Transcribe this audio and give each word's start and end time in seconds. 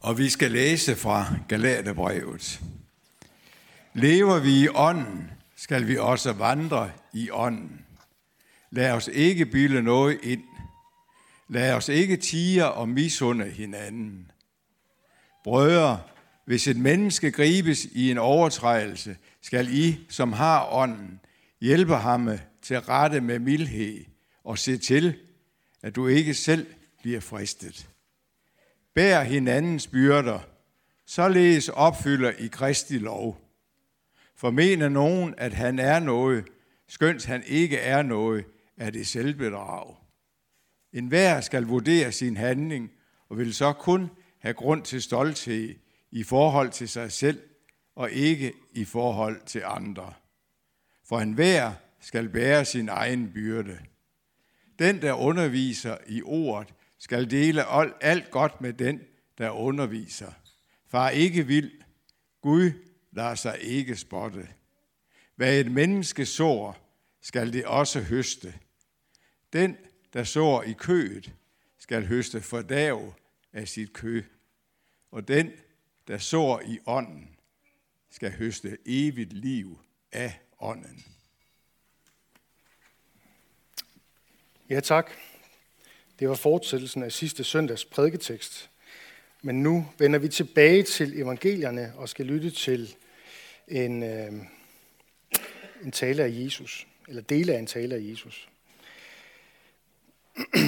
Og 0.00 0.18
vi 0.18 0.28
skal 0.28 0.50
læse 0.50 0.96
fra 0.96 1.34
Galaterbrevet. 1.48 2.60
Lever 3.94 4.38
vi 4.38 4.62
i 4.62 4.68
ånden, 4.68 5.30
skal 5.56 5.88
vi 5.88 5.96
også 5.96 6.32
vandre 6.32 6.90
i 7.12 7.30
ånden. 7.30 7.84
Lad 8.70 8.92
os 8.92 9.08
ikke 9.12 9.46
bilde 9.46 9.82
noget 9.82 10.18
ind. 10.22 10.42
Lad 11.48 11.74
os 11.74 11.88
ikke 11.88 12.16
tige 12.16 12.66
og 12.66 12.88
misunde 12.88 13.50
hinanden. 13.50 14.30
Brødre, 15.44 16.02
hvis 16.44 16.68
et 16.68 16.76
menneske 16.76 17.30
gribes 17.30 17.84
i 17.84 18.10
en 18.10 18.18
overtrædelse, 18.18 19.16
skal 19.42 19.68
I, 19.70 19.98
som 20.08 20.32
har 20.32 20.72
ånden, 20.72 21.20
hjælpe 21.60 21.94
ham 21.94 22.28
til 22.62 22.80
rette 22.80 23.20
med 23.20 23.38
mildhed 23.38 24.04
og 24.44 24.58
se 24.58 24.78
til, 24.78 25.14
at 25.82 25.96
du 25.96 26.06
ikke 26.06 26.34
selv 26.34 26.66
bliver 27.02 27.20
fristet. 27.20 27.89
Bær 28.94 29.22
hinandens 29.22 29.86
byrder, 29.86 30.40
således 31.06 31.68
opfylder 31.68 32.30
i 32.38 32.46
Kristi 32.46 32.98
lov. 32.98 33.40
For 34.36 34.50
mener 34.50 34.88
nogen, 34.88 35.34
at 35.38 35.52
han 35.52 35.78
er 35.78 35.98
noget, 35.98 36.44
skønt 36.88 37.26
han 37.26 37.42
ikke 37.46 37.76
er 37.76 38.02
noget, 38.02 38.44
er 38.76 38.90
det 38.90 39.06
selvbedrag. 39.06 39.96
En 40.92 41.06
hver 41.06 41.40
skal 41.40 41.62
vurdere 41.62 42.12
sin 42.12 42.36
handling, 42.36 42.90
og 43.28 43.38
vil 43.38 43.54
så 43.54 43.72
kun 43.72 44.10
have 44.38 44.54
grund 44.54 44.82
til 44.82 45.02
stolthed 45.02 45.74
i 46.10 46.22
forhold 46.22 46.70
til 46.70 46.88
sig 46.88 47.12
selv, 47.12 47.42
og 47.94 48.10
ikke 48.10 48.52
i 48.72 48.84
forhold 48.84 49.40
til 49.46 49.62
andre. 49.64 50.12
For 51.08 51.20
enhver 51.20 51.72
skal 52.00 52.28
bære 52.28 52.64
sin 52.64 52.88
egen 52.88 53.32
byrde. 53.32 53.78
Den, 54.78 55.02
der 55.02 55.12
underviser 55.12 55.96
i 56.06 56.22
ordet, 56.22 56.74
skal 57.00 57.30
dele 57.30 57.64
alt 58.04 58.30
godt 58.30 58.60
med 58.60 58.72
den, 58.72 59.00
der 59.38 59.50
underviser. 59.50 60.32
Far 60.86 61.10
ikke 61.10 61.46
vild, 61.46 61.82
Gud 62.40 62.72
lader 63.12 63.34
sig 63.34 63.58
ikke 63.60 63.96
spotte. 63.96 64.48
Hvad 65.36 65.60
et 65.60 65.72
menneske 65.72 66.26
sår, 66.26 66.90
skal 67.20 67.52
det 67.52 67.64
også 67.64 68.00
høste. 68.00 68.54
Den, 69.52 69.76
der 70.12 70.24
sår 70.24 70.62
i 70.62 70.72
kødet, 70.72 71.32
skal 71.78 72.06
høste 72.06 72.40
fordav 72.40 73.14
af 73.52 73.68
sit 73.68 73.92
kø. 73.92 74.22
Og 75.10 75.28
den, 75.28 75.52
der 76.08 76.18
sår 76.18 76.60
i 76.60 76.78
ånden, 76.86 77.36
skal 78.10 78.32
høste 78.32 78.78
evigt 78.86 79.32
liv 79.32 79.78
af 80.12 80.40
ånden. 80.58 81.04
Ja, 84.70 84.80
tak. 84.80 85.10
Det 86.20 86.28
var 86.28 86.34
fortsættelsen 86.34 87.02
af 87.02 87.12
sidste 87.12 87.44
søndags 87.44 87.84
prædiketekst. 87.84 88.70
Men 89.42 89.62
nu 89.62 89.86
vender 89.98 90.18
vi 90.18 90.28
tilbage 90.28 90.82
til 90.82 91.20
evangelierne 91.20 91.92
og 91.96 92.08
skal 92.08 92.26
lytte 92.26 92.50
til 92.50 92.94
en, 93.68 94.02
øh, 94.02 94.32
en 95.84 95.92
tale 95.92 96.22
af 96.22 96.30
Jesus, 96.32 96.86
eller 97.08 97.22
dele 97.22 97.54
af 97.54 97.58
en 97.58 97.66
tale 97.66 97.94
af 97.94 98.00
Jesus. 98.02 98.48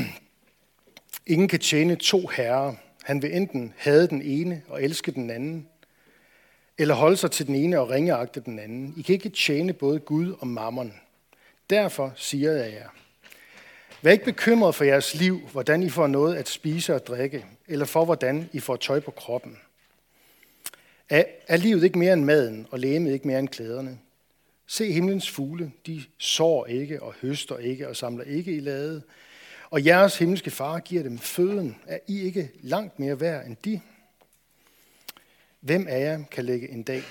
Ingen 1.27 1.48
kan 1.48 1.61
tjene 1.61 1.97
to 1.97 2.27
herrer. 2.27 2.75
Han 3.03 3.23
vil 3.23 3.36
enten 3.36 3.75
hade 3.77 4.08
den 4.08 4.23
ene 4.23 4.62
og 4.69 4.83
elske 4.83 5.12
den 5.12 5.30
anden, 5.30 5.69
eller 6.78 6.95
holde 6.95 7.17
sig 7.17 7.30
til 7.30 7.47
den 7.47 7.55
ene 7.55 7.80
og 7.80 7.91
ringeagte 7.91 8.41
den 8.41 8.58
anden. 8.58 8.95
I 8.97 9.03
kan 9.03 9.12
ikke 9.12 9.28
tjene 9.28 9.73
både 9.73 10.00
Gud 10.00 10.33
og 10.41 10.47
mammon. 10.47 10.95
Derfor 11.70 12.12
siger 12.17 12.53
jeg 12.53 12.73
jer, 12.73 12.89
Vær 14.03 14.12
ikke 14.12 14.25
bekymret 14.25 14.75
for 14.75 14.84
jeres 14.84 15.14
liv, 15.14 15.48
hvordan 15.53 15.83
I 15.83 15.91
får 15.91 16.06
noget 16.06 16.36
at 16.36 16.48
spise 16.48 16.95
og 16.95 17.06
drikke, 17.06 17.47
eller 17.69 17.84
for 17.84 18.05
hvordan 18.05 18.50
I 18.53 18.61
får 18.61 18.77
tøj 18.77 19.00
på 19.00 19.11
kroppen. 19.11 19.58
Er, 21.08 21.25
er 21.48 21.56
livet 21.56 21.84
ikke 21.84 21.98
mere 21.98 22.12
end 22.12 22.25
maden, 22.25 22.67
og 22.70 22.78
lægemet 22.78 23.12
ikke 23.12 23.27
mere 23.27 23.39
end 23.39 23.48
klæderne? 23.48 23.98
Se 24.67 24.92
himlens 24.92 25.30
fugle, 25.30 25.73
de 25.86 26.05
sår 26.19 26.67
ikke 26.67 27.02
og 27.02 27.14
høster 27.23 27.58
ikke 27.58 27.89
og 27.89 27.96
samler 27.96 28.24
ikke 28.24 28.57
i 28.57 28.61
lade. 28.61 29.02
Og 29.70 29.86
jeres 29.86 30.18
himmelske 30.18 30.51
far 30.51 30.79
giver 30.79 31.02
dem 31.02 31.18
føden. 31.18 31.77
Er 31.86 31.98
I 32.07 32.20
ikke 32.20 32.51
langt 32.61 32.98
mere 32.98 33.20
værd 33.20 33.46
end 33.46 33.57
de? 33.64 33.80
Hvem 35.61 35.86
af 35.89 36.01
jer 36.01 36.24
kan 36.30 36.45
lægge 36.45 36.68
en 36.68 36.83
dag 36.83 37.02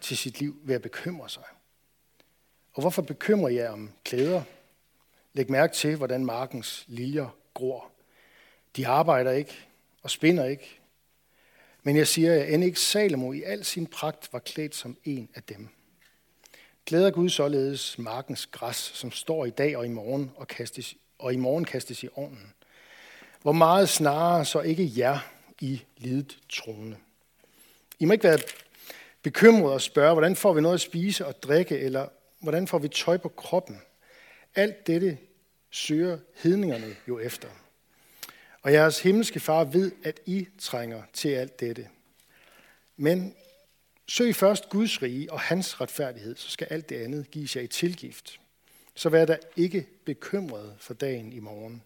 til 0.00 0.16
sit 0.16 0.40
liv 0.40 0.56
ved 0.62 0.74
at 0.74 0.82
bekymre 0.82 1.28
sig? 1.28 1.44
Og 2.72 2.80
hvorfor 2.80 3.02
bekymrer 3.02 3.50
jer 3.50 3.70
om 3.70 3.90
klæder? 4.04 4.42
Læg 5.32 5.50
mærke 5.50 5.74
til, 5.74 5.96
hvordan 5.96 6.24
markens 6.24 6.84
liljer 6.88 7.36
gror. 7.54 7.90
De 8.76 8.86
arbejder 8.86 9.30
ikke 9.30 9.54
og 10.02 10.10
spinder 10.10 10.44
ikke. 10.44 10.80
Men 11.82 11.96
jeg 11.96 12.06
siger 12.06 12.34
jer, 12.34 12.44
end 12.44 12.64
ikke 12.64 12.80
Salomo 12.80 13.32
i 13.32 13.42
al 13.42 13.64
sin 13.64 13.86
pragt 13.86 14.32
var 14.32 14.38
klædt 14.38 14.74
som 14.74 14.96
en 15.04 15.28
af 15.34 15.42
dem. 15.42 15.68
Glæder 16.86 17.10
Gud 17.10 17.28
således 17.28 17.98
markens 17.98 18.46
græs, 18.46 18.76
som 18.76 19.10
står 19.10 19.44
i 19.44 19.50
dag 19.50 19.76
og 19.76 19.86
i 19.86 19.88
morgen 19.88 20.30
og, 20.36 20.48
kastes, 20.48 20.94
og 21.18 21.32
i 21.32 21.36
morgen 21.36 21.64
kastes 21.64 22.02
i 22.02 22.08
ovnen. 22.14 22.52
Hvor 23.42 23.52
meget 23.52 23.88
snarere 23.88 24.44
så 24.44 24.60
ikke 24.60 24.92
jer 24.96 25.18
i 25.60 25.82
lidet 25.96 26.38
trone. 26.48 26.96
I 27.98 28.04
må 28.04 28.12
ikke 28.12 28.24
være 28.24 28.38
bekymrede 29.22 29.74
og 29.74 29.80
spørge, 29.80 30.12
hvordan 30.12 30.36
får 30.36 30.52
vi 30.52 30.60
noget 30.60 30.74
at 30.74 30.80
spise 30.80 31.26
og 31.26 31.42
drikke, 31.42 31.78
eller 31.78 32.08
hvordan 32.38 32.66
får 32.66 32.78
vi 32.78 32.88
tøj 32.88 33.16
på 33.16 33.28
kroppen? 33.28 33.80
Alt 34.54 34.86
dette 34.86 35.18
søger 35.70 36.18
hedningerne 36.34 36.96
jo 37.08 37.18
efter. 37.18 37.48
Og 38.62 38.72
jeres 38.72 39.02
himmelske 39.02 39.40
far 39.40 39.64
ved, 39.64 39.92
at 40.04 40.20
I 40.26 40.48
trænger 40.58 41.02
til 41.12 41.28
alt 41.28 41.60
dette. 41.60 41.88
Men 42.96 43.34
søg 44.08 44.36
først 44.36 44.68
Guds 44.68 45.02
rige 45.02 45.32
og 45.32 45.40
hans 45.40 45.80
retfærdighed, 45.80 46.36
så 46.36 46.50
skal 46.50 46.66
alt 46.70 46.88
det 46.88 47.04
andet 47.04 47.30
gives 47.30 47.56
jer 47.56 47.62
i 47.62 47.66
tilgift. 47.66 48.40
Så 48.94 49.08
vær 49.08 49.24
der 49.24 49.36
ikke 49.56 49.86
bekymret 50.04 50.74
for 50.78 50.94
dagen 50.94 51.32
i 51.32 51.38
morgen. 51.38 51.82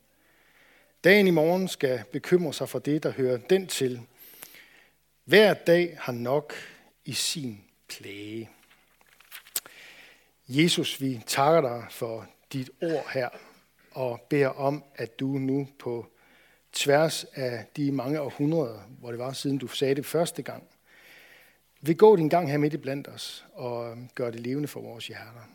Dagen 1.04 1.26
i 1.26 1.30
morgen 1.30 1.68
skal 1.68 2.04
bekymre 2.12 2.52
sig 2.52 2.68
for 2.68 2.78
det, 2.78 3.02
der 3.02 3.10
hører 3.10 3.36
den 3.36 3.66
til. 3.66 4.00
Hver 5.24 5.54
dag 5.54 5.96
har 6.00 6.12
nok 6.12 6.54
i 7.04 7.12
sin 7.12 7.64
plage. 7.88 8.50
Jesus, 10.48 11.00
vi 11.00 11.20
takker 11.26 11.60
dig 11.60 11.86
for 11.90 12.28
dit 12.54 12.70
ord 12.82 13.10
her, 13.12 13.28
og 13.90 14.20
beder 14.30 14.48
om, 14.48 14.84
at 14.94 15.20
du 15.20 15.26
nu 15.26 15.68
på 15.78 16.06
tværs 16.72 17.24
af 17.34 17.66
de 17.76 17.92
mange 17.92 18.20
århundreder, 18.20 18.80
hvor 19.00 19.10
det 19.10 19.18
var 19.18 19.32
siden 19.32 19.58
du 19.58 19.66
sagde 19.66 19.94
det 19.94 20.06
første 20.06 20.42
gang, 20.42 20.64
vil 21.80 21.96
gå 21.96 22.16
din 22.16 22.28
gang 22.28 22.50
her 22.50 22.58
midt 22.58 22.74
i 22.74 22.76
blandt 22.76 23.08
os 23.08 23.46
og 23.52 23.96
gøre 24.14 24.32
det 24.32 24.40
levende 24.40 24.68
for 24.68 24.80
vores 24.80 25.06
hjerter. 25.06 25.50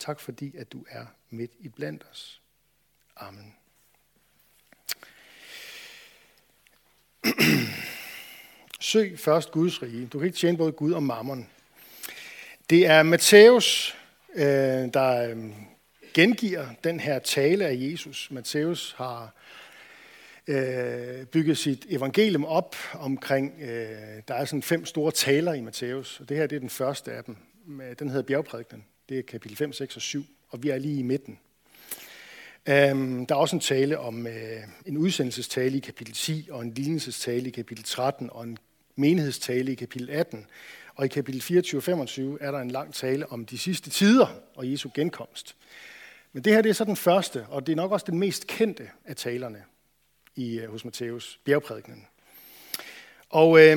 Tak 0.00 0.20
fordi, 0.20 0.56
at 0.56 0.72
du 0.72 0.84
er 0.88 1.06
midt 1.30 1.52
i 1.58 1.68
blandt 1.68 2.06
os. 2.10 2.40
Amen. 3.16 3.54
Søg 8.80 9.18
først 9.18 9.50
Guds 9.50 9.82
rige. 9.82 10.06
Du 10.06 10.18
kan 10.18 10.26
ikke 10.26 10.38
tjene 10.38 10.58
både 10.58 10.72
Gud 10.72 10.92
og 10.92 11.02
mammon. 11.02 11.48
Det 12.70 12.86
er 12.86 13.02
Matthæus, 13.02 13.96
øh, 14.34 14.44
der 14.94 15.30
øh, 15.30 15.52
gengiver 16.14 16.66
den 16.84 17.00
her 17.00 17.18
tale 17.18 17.66
af 17.66 17.76
Jesus. 17.78 18.28
Matthæus 18.30 18.94
har 18.96 19.34
øh, 20.46 21.26
bygget 21.26 21.58
sit 21.58 21.86
evangelium 21.88 22.44
op 22.44 22.76
omkring, 22.92 23.54
øh, 23.60 23.68
der 24.28 24.34
er 24.34 24.44
sådan 24.44 24.62
fem 24.62 24.86
store 24.86 25.12
taler 25.12 25.52
i 25.52 25.60
Matthæus, 25.60 26.20
og 26.20 26.28
det 26.28 26.36
her 26.36 26.46
det 26.46 26.56
er 26.56 26.60
den 26.60 26.70
første 26.70 27.12
af 27.12 27.24
dem. 27.24 27.36
Den 27.98 28.08
hedder 28.08 28.22
bjergprædikenen. 28.22 28.84
Det 29.08 29.18
er 29.18 29.22
kapitel 29.22 29.56
5, 29.56 29.72
6 29.72 29.96
og 29.96 30.02
7, 30.02 30.26
og 30.48 30.62
vi 30.62 30.68
er 30.68 30.78
lige 30.78 30.98
i 30.98 31.02
midten. 31.02 31.38
Um, 32.70 33.26
der 33.26 33.34
er 33.34 33.38
også 33.38 33.56
en 33.56 33.60
tale 33.60 33.98
om 33.98 34.26
uh, 34.26 34.32
en 34.86 34.96
udsendelsestale 34.96 35.76
i 35.76 35.80
kapitel 35.80 36.14
10, 36.14 36.48
og 36.50 36.62
en 36.62 36.74
lignelsestale 36.74 37.48
i 37.48 37.50
kapitel 37.50 37.84
13, 37.84 38.30
og 38.32 38.44
en 38.44 38.58
menighedstale 38.96 39.72
i 39.72 39.74
kapitel 39.74 40.10
18. 40.10 40.46
Og 40.94 41.04
i 41.04 41.08
kapitel 41.08 41.40
24 41.40 41.78
og 41.78 41.82
25 41.82 42.38
er 42.40 42.50
der 42.50 42.58
en 42.58 42.70
lang 42.70 42.94
tale 42.94 43.32
om 43.32 43.46
de 43.46 43.58
sidste 43.58 43.90
tider 43.90 44.26
og 44.54 44.70
Jesu 44.72 44.90
genkomst. 44.94 45.56
Men 46.32 46.44
det 46.44 46.52
her 46.52 46.62
det 46.62 46.70
er 46.70 46.74
så 46.74 46.84
den 46.84 46.96
første, 46.96 47.46
og 47.48 47.66
det 47.66 47.72
er 47.72 47.76
nok 47.76 47.92
også 47.92 48.06
den 48.10 48.18
mest 48.18 48.46
kendte 48.46 48.90
af 49.04 49.16
talerne 49.16 49.64
i, 50.36 50.58
øh, 50.58 50.70
hos 50.70 50.84
Matthæus, 50.84 51.40
bjergprædikenen. 51.44 52.06
Og 53.30 53.60
øh, 53.60 53.76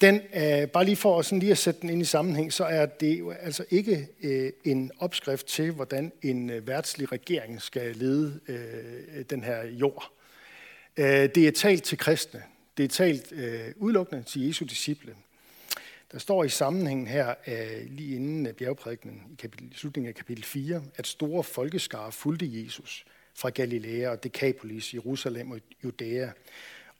den, 0.00 0.20
øh, 0.34 0.68
bare 0.68 0.84
lige 0.84 0.96
for 0.96 1.22
sådan 1.22 1.38
lige 1.38 1.52
at 1.52 1.58
sætte 1.58 1.80
den 1.80 1.90
ind 1.90 2.02
i 2.02 2.04
sammenhæng, 2.04 2.52
så 2.52 2.64
er 2.64 2.86
det 2.86 3.18
jo 3.18 3.30
altså 3.30 3.64
ikke 3.70 4.08
øh, 4.22 4.52
en 4.64 4.90
opskrift 4.98 5.46
til, 5.46 5.70
hvordan 5.70 6.12
en 6.22 6.50
øh, 6.50 6.66
værtslig 6.66 7.12
regering 7.12 7.62
skal 7.62 7.96
lede 7.96 8.40
øh, 8.48 9.24
den 9.30 9.44
her 9.44 9.66
jord. 9.66 10.12
Øh, 10.96 11.06
det 11.06 11.38
er 11.38 11.50
talt 11.50 11.82
til 11.82 11.98
kristne. 11.98 12.42
Det 12.76 12.84
er 12.84 12.88
talt 12.88 13.32
øh, 13.32 13.60
udelukkende 13.76 14.22
til 14.22 14.46
Jesu 14.46 14.64
disciple. 14.64 15.14
Der 16.12 16.18
står 16.18 16.44
i 16.44 16.48
sammenhængen 16.48 17.06
her, 17.06 17.34
øh, 17.46 17.90
lige 17.90 18.16
inden 18.16 18.46
øh, 18.46 18.52
bjergprædikkenen, 18.52 19.14
bjergprædikenen, 19.14 19.32
i 19.32 19.36
kapitel, 19.36 19.76
slutningen 19.76 20.08
af 20.08 20.14
kapitel 20.14 20.44
4, 20.44 20.82
at 20.94 21.06
store 21.06 21.44
folkeskare 21.44 22.12
fulgte 22.12 22.64
Jesus 22.64 23.04
fra 23.34 23.50
Galilea 23.50 24.10
og 24.10 24.24
Decapolis, 24.24 24.94
Jerusalem 24.94 25.50
og 25.50 25.60
Judæa, 25.84 26.30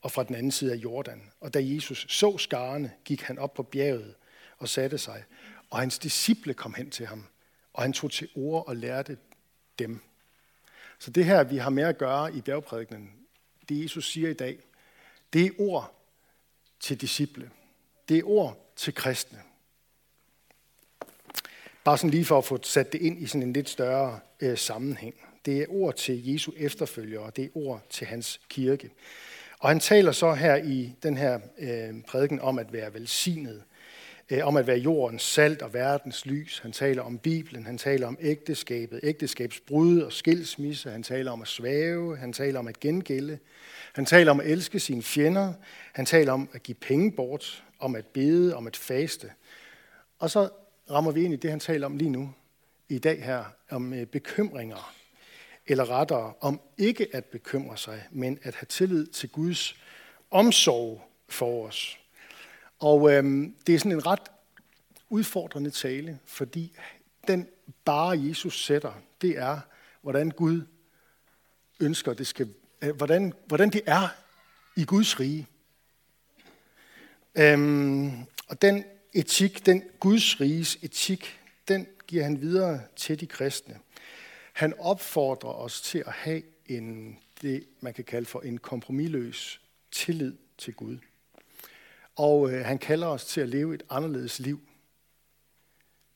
og 0.03 0.13
fra 0.13 0.25
den 0.25 0.35
anden 0.35 0.53
side 0.53 0.73
af 0.73 0.77
Jordan. 0.77 1.23
Og 1.41 1.55
da 1.55 1.59
Jesus 1.63 2.07
så 2.09 2.39
skarne, 2.39 2.93
gik 3.05 3.23
han 3.23 3.39
op 3.39 3.55
på 3.55 3.63
bjerget 3.63 4.15
og 4.59 4.69
satte 4.69 4.99
sig. 4.99 5.25
Og 5.71 5.79
hans 5.79 5.99
disciple 5.99 6.55
kom 6.55 6.75
hen 6.75 6.91
til 6.91 7.07
ham, 7.07 7.27
og 7.73 7.83
han 7.83 7.93
tog 7.93 8.11
til 8.11 8.29
ord 8.35 8.69
og 8.69 8.77
lærte 8.77 9.19
dem. 9.79 10.01
Så 10.99 11.11
det 11.11 11.25
her, 11.25 11.45
vi 11.45 11.57
har 11.57 11.71
med 11.71 11.85
at 11.85 11.99
gøre 11.99 12.35
i 12.37 12.41
bjergprædikenen, 12.41 13.13
det 13.69 13.83
Jesus 13.83 14.13
siger 14.13 14.29
i 14.29 14.35
dag, 14.35 14.59
det 15.33 15.47
er 15.47 15.51
ord 15.59 15.95
til 16.81 17.01
disciple. 17.01 17.51
Det 18.09 18.19
er 18.19 18.23
ord 18.25 18.62
til 18.77 18.95
kristne. 18.95 19.39
Bare 21.85 21.99
sådan 21.99 22.11
lige 22.11 22.25
for 22.25 22.39
at 22.39 22.45
få 22.45 22.59
sat 22.63 22.93
det 22.93 23.01
ind 23.01 23.23
i 23.23 23.27
sådan 23.27 23.43
en 23.43 23.53
lidt 23.53 23.69
større 23.69 24.21
øh, 24.41 24.59
sammenhæng. 24.59 25.15
Det 25.47 25.59
er 25.59 25.67
ord 25.69 25.95
til 25.95 26.33
Jesu 26.33 26.53
efterfølgere, 26.57 27.23
og 27.23 27.37
det 27.37 27.45
er 27.45 27.49
ord 27.55 27.83
til 27.91 28.07
hans 28.07 28.41
kirke. 28.49 28.91
Og 29.59 29.69
han 29.69 29.81
taler 29.81 30.13
så 30.13 30.35
her 30.35 30.57
i 30.57 30.95
den 31.03 31.17
her 31.17 31.41
øh, 31.59 32.03
prædiken 32.09 32.41
om 32.41 32.59
at 32.59 32.73
være 32.73 32.95
velsignet, 32.95 33.63
øh, 34.31 34.47
om 34.47 34.57
at 34.57 34.67
være 34.67 34.79
jordens 34.79 35.23
salt 35.23 35.63
og 35.63 35.75
verdens 35.75 36.27
lys. 36.27 36.59
Han 36.59 36.73
taler 36.73 37.03
om 37.03 37.19
Bibelen, 37.19 37.67
han 37.67 37.79
taler 37.79 38.07
om 38.07 38.19
ægteskabet, 38.21 39.01
ægteskabsbrud 39.03 40.01
og 40.01 40.13
skilsmisse. 40.13 40.91
Han 40.91 41.03
taler 41.03 41.31
om 41.31 41.43
at 41.43 41.49
svæve, 41.49 42.17
han 42.17 42.33
taler 42.33 42.59
om 42.59 42.69
at 42.69 42.81
gengælde. 42.81 43.39
Han 43.93 44.05
taler 44.05 44.31
om 44.31 44.41
at 44.41 44.47
elske 44.47 44.81
sine 44.81 45.03
fjender. 45.03 45.53
Han 45.93 46.07
taler 46.07 46.33
om 46.33 46.49
at 46.53 46.63
give 46.63 46.75
penge 46.75 47.13
bort, 47.13 47.65
om 47.83 47.95
at 47.95 48.07
bede, 48.07 48.57
om 48.57 48.67
at 48.67 48.77
faste. 48.77 49.33
Og 50.19 50.31
så 50.31 50.49
rammer 50.91 51.11
vi 51.11 51.25
ind 51.25 51.35
i 51.35 51.37
det, 51.37 51.51
han 51.51 51.61
taler 51.61 51.87
om 51.87 51.97
lige 51.97 52.11
nu, 52.11 52.35
i 52.89 52.99
dag 52.99 53.25
her, 53.25 53.45
om 53.71 53.95
øh, 53.95 54.07
bekymringer 54.07 54.95
eller 55.67 55.91
rettere 55.91 56.35
om 56.41 56.61
ikke 56.79 57.09
at 57.13 57.25
bekymre 57.25 57.77
sig, 57.77 58.05
men 58.11 58.39
at 58.43 58.55
have 58.55 58.67
tillid 58.67 59.07
til 59.07 59.29
Guds 59.29 59.77
omsorg 60.31 61.03
for 61.29 61.67
os. 61.67 61.99
Og 62.79 63.13
øhm, 63.13 63.57
det 63.67 63.75
er 63.75 63.79
sådan 63.79 63.93
en 63.93 64.07
ret 64.07 64.31
udfordrende 65.11 65.71
tale, 65.71 66.19
fordi 66.25 66.77
den 67.29 67.49
bare 67.85 68.21
Jesus 68.29 68.65
sætter, 68.65 68.93
det 69.23 69.39
er, 69.39 69.61
hvordan 70.03 70.31
Gud 70.31 70.63
ønsker, 71.81 72.15
det 72.15 72.27
skal, 72.27 72.49
øh, 72.83 72.97
hvordan, 72.97 73.33
hvordan 73.47 73.71
det 73.71 73.83
er 73.87 74.09
i 74.77 74.85
Guds 74.85 75.21
rige. 75.21 75.47
Øhm, 77.35 78.11
og 78.49 78.63
den 78.63 78.85
etik, 79.13 79.67
den 79.67 79.83
Guds 80.01 80.41
riges 80.41 80.79
etik, 80.83 81.41
den 81.69 81.87
giver 82.07 82.23
han 82.25 82.41
videre 82.41 82.81
til 82.97 83.21
de 83.21 83.27
kristne. 83.27 83.79
Han 84.53 84.75
opfordrer 84.79 85.53
os 85.53 85.81
til 85.81 85.99
at 86.07 86.13
have 86.13 86.43
en, 86.67 87.19
det, 87.43 87.67
man 87.81 87.95
kan 87.95 88.05
kalde 88.05 88.27
for 88.27 88.41
en 88.41 88.59
kompromilløs 88.59 89.61
tillid 89.91 90.37
til 90.59 90.75
Gud. 90.75 90.99
Og 92.17 92.53
øh, 92.53 92.65
han 92.65 92.79
kalder 92.79 93.07
os 93.07 93.25
til 93.25 93.41
at 93.41 93.49
leve 93.49 93.75
et 93.75 93.83
anderledes 93.91 94.39
liv. 94.39 94.61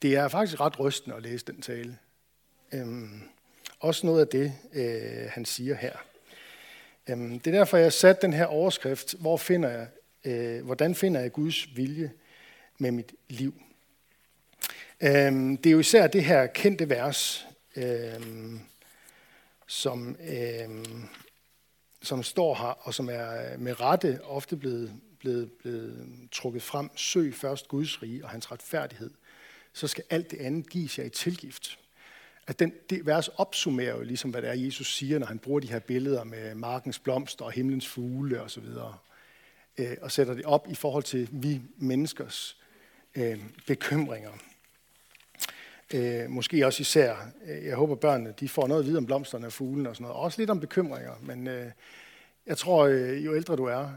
Det 0.03 0.17
er 0.17 0.29
faktisk 0.29 0.61
ret 0.61 0.81
rystende 0.81 1.17
at 1.17 1.23
læse 1.23 1.45
den 1.45 1.63
tale. 1.63 1.99
Øhm, 2.73 3.23
også 3.81 4.07
noget 4.07 4.21
af 4.21 4.29
det, 4.29 4.53
øh, 4.73 5.31
han 5.31 5.45
siger 5.45 5.75
her. 5.75 5.97
Øhm, 7.09 7.41
det 7.41 7.55
er 7.55 7.59
derfor, 7.59 7.77
jeg 7.77 7.85
har 7.85 7.91
sat 7.91 8.23
den 8.23 8.33
her 8.33 8.47
overskrift, 8.47 9.15
hvor 9.15 9.37
finder 9.37 9.69
jeg, 9.69 9.89
øh, 10.27 10.65
hvordan 10.65 10.95
finder 10.95 11.21
jeg 11.21 11.33
Guds 11.33 11.77
vilje 11.77 12.13
med 12.79 12.91
mit 12.91 13.15
liv? 13.29 13.63
Øh, 15.01 15.33
det 15.33 15.67
er 15.67 15.71
jo 15.71 15.79
især 15.79 16.07
det 16.07 16.25
her 16.25 16.47
kendte 16.47 16.89
vers, 16.89 17.47
øh, 17.77 18.21
som, 19.67 20.17
øh, 20.29 20.85
som 22.03 22.23
står 22.23 22.55
her, 22.55 22.87
og 22.87 22.95
som 22.95 23.09
er 23.09 23.53
øh, 23.53 23.61
med 23.61 23.81
rette 23.81 24.21
ofte 24.25 24.57
blevet, 24.57 24.93
blevet, 25.19 25.53
blevet 25.53 26.09
trukket 26.33 26.63
frem. 26.63 26.97
Søg 26.97 27.35
først 27.35 27.69
Guds 27.69 28.03
rige 28.03 28.25
og 28.25 28.31
hans 28.31 28.53
retfærdighed, 28.53 29.11
så 29.73 29.87
skal 29.89 30.05
alt 30.11 30.31
det 30.31 30.39
andet 30.39 30.71
gives 30.71 30.99
jer 30.99 31.05
i 31.05 31.11
tilgift. 31.11 31.79
At 32.47 32.59
den, 32.59 32.73
det 32.91 33.07
vers 33.07 33.29
opsummerer 33.29 33.97
jo 33.97 34.03
ligesom, 34.03 34.31
hvad 34.31 34.43
det 34.43 34.51
er, 34.51 34.55
Jesus 34.55 34.97
siger, 34.97 35.19
når 35.19 35.27
han 35.27 35.39
bruger 35.39 35.61
de 35.61 35.71
her 35.71 35.79
billeder 35.79 36.25
med 36.25 36.55
markens 36.55 36.99
blomster 36.99 37.45
og 37.45 37.53
himlens 37.53 37.87
fugle 37.87 38.43
osv., 38.43 38.65
og, 38.65 38.95
øh, 39.79 39.97
og 40.03 40.13
sætter 40.13 40.35
det 40.35 40.45
op 40.45 40.67
i 40.71 40.75
forhold 40.75 41.05
til 41.05 41.29
vi 41.33 41.61
menneskers 41.77 42.57
øh, 43.17 43.43
bekymringer. 43.67 44.31
Øh, 45.95 46.31
måske 46.31 46.67
også 46.67 46.81
især, 46.81 47.17
øh, 47.47 47.65
jeg 47.65 47.77
håber 47.77 47.95
børnene 47.95 48.35
de 48.41 48.49
får 48.49 48.67
noget 48.67 48.81
at 48.81 48.87
vide 48.87 48.99
om 48.99 49.07
blomsterne 49.07 49.47
og 49.47 49.53
fuglene 49.53 49.89
og 49.89 49.97
sådan 49.97 50.05
noget. 50.05 50.23
Også 50.23 50.41
lidt 50.41 50.51
om 50.51 50.61
bekymringer, 50.61 51.15
men 51.23 51.47
øh, 51.47 51.71
jeg 52.47 52.59
tror, 52.59 52.87
øh, 52.87 53.25
jo 53.25 53.37
ældre 53.37 53.57
du 53.57 53.65
er, 53.65 53.91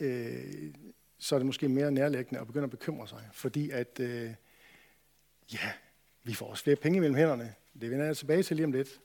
øh, 0.00 0.72
så 1.18 1.34
er 1.34 1.38
det 1.38 1.46
måske 1.46 1.68
mere 1.68 1.92
nærlæggende 1.92 2.40
at 2.40 2.46
begynde 2.46 2.64
at 2.64 2.70
bekymre 2.70 3.08
sig. 3.08 3.28
Fordi 3.32 3.70
at, 3.70 4.00
øh, 4.00 4.30
ja, 5.52 5.70
vi 6.22 6.34
får 6.34 6.46
også 6.46 6.64
flere 6.64 6.76
penge 6.76 7.00
mellem 7.00 7.16
hænderne. 7.16 7.54
Det 7.80 7.90
vender 7.90 8.04
jeg 8.04 8.16
tilbage 8.16 8.42
til 8.42 8.56
lige 8.56 8.66
om 8.66 8.72
lidt. 8.72 9.00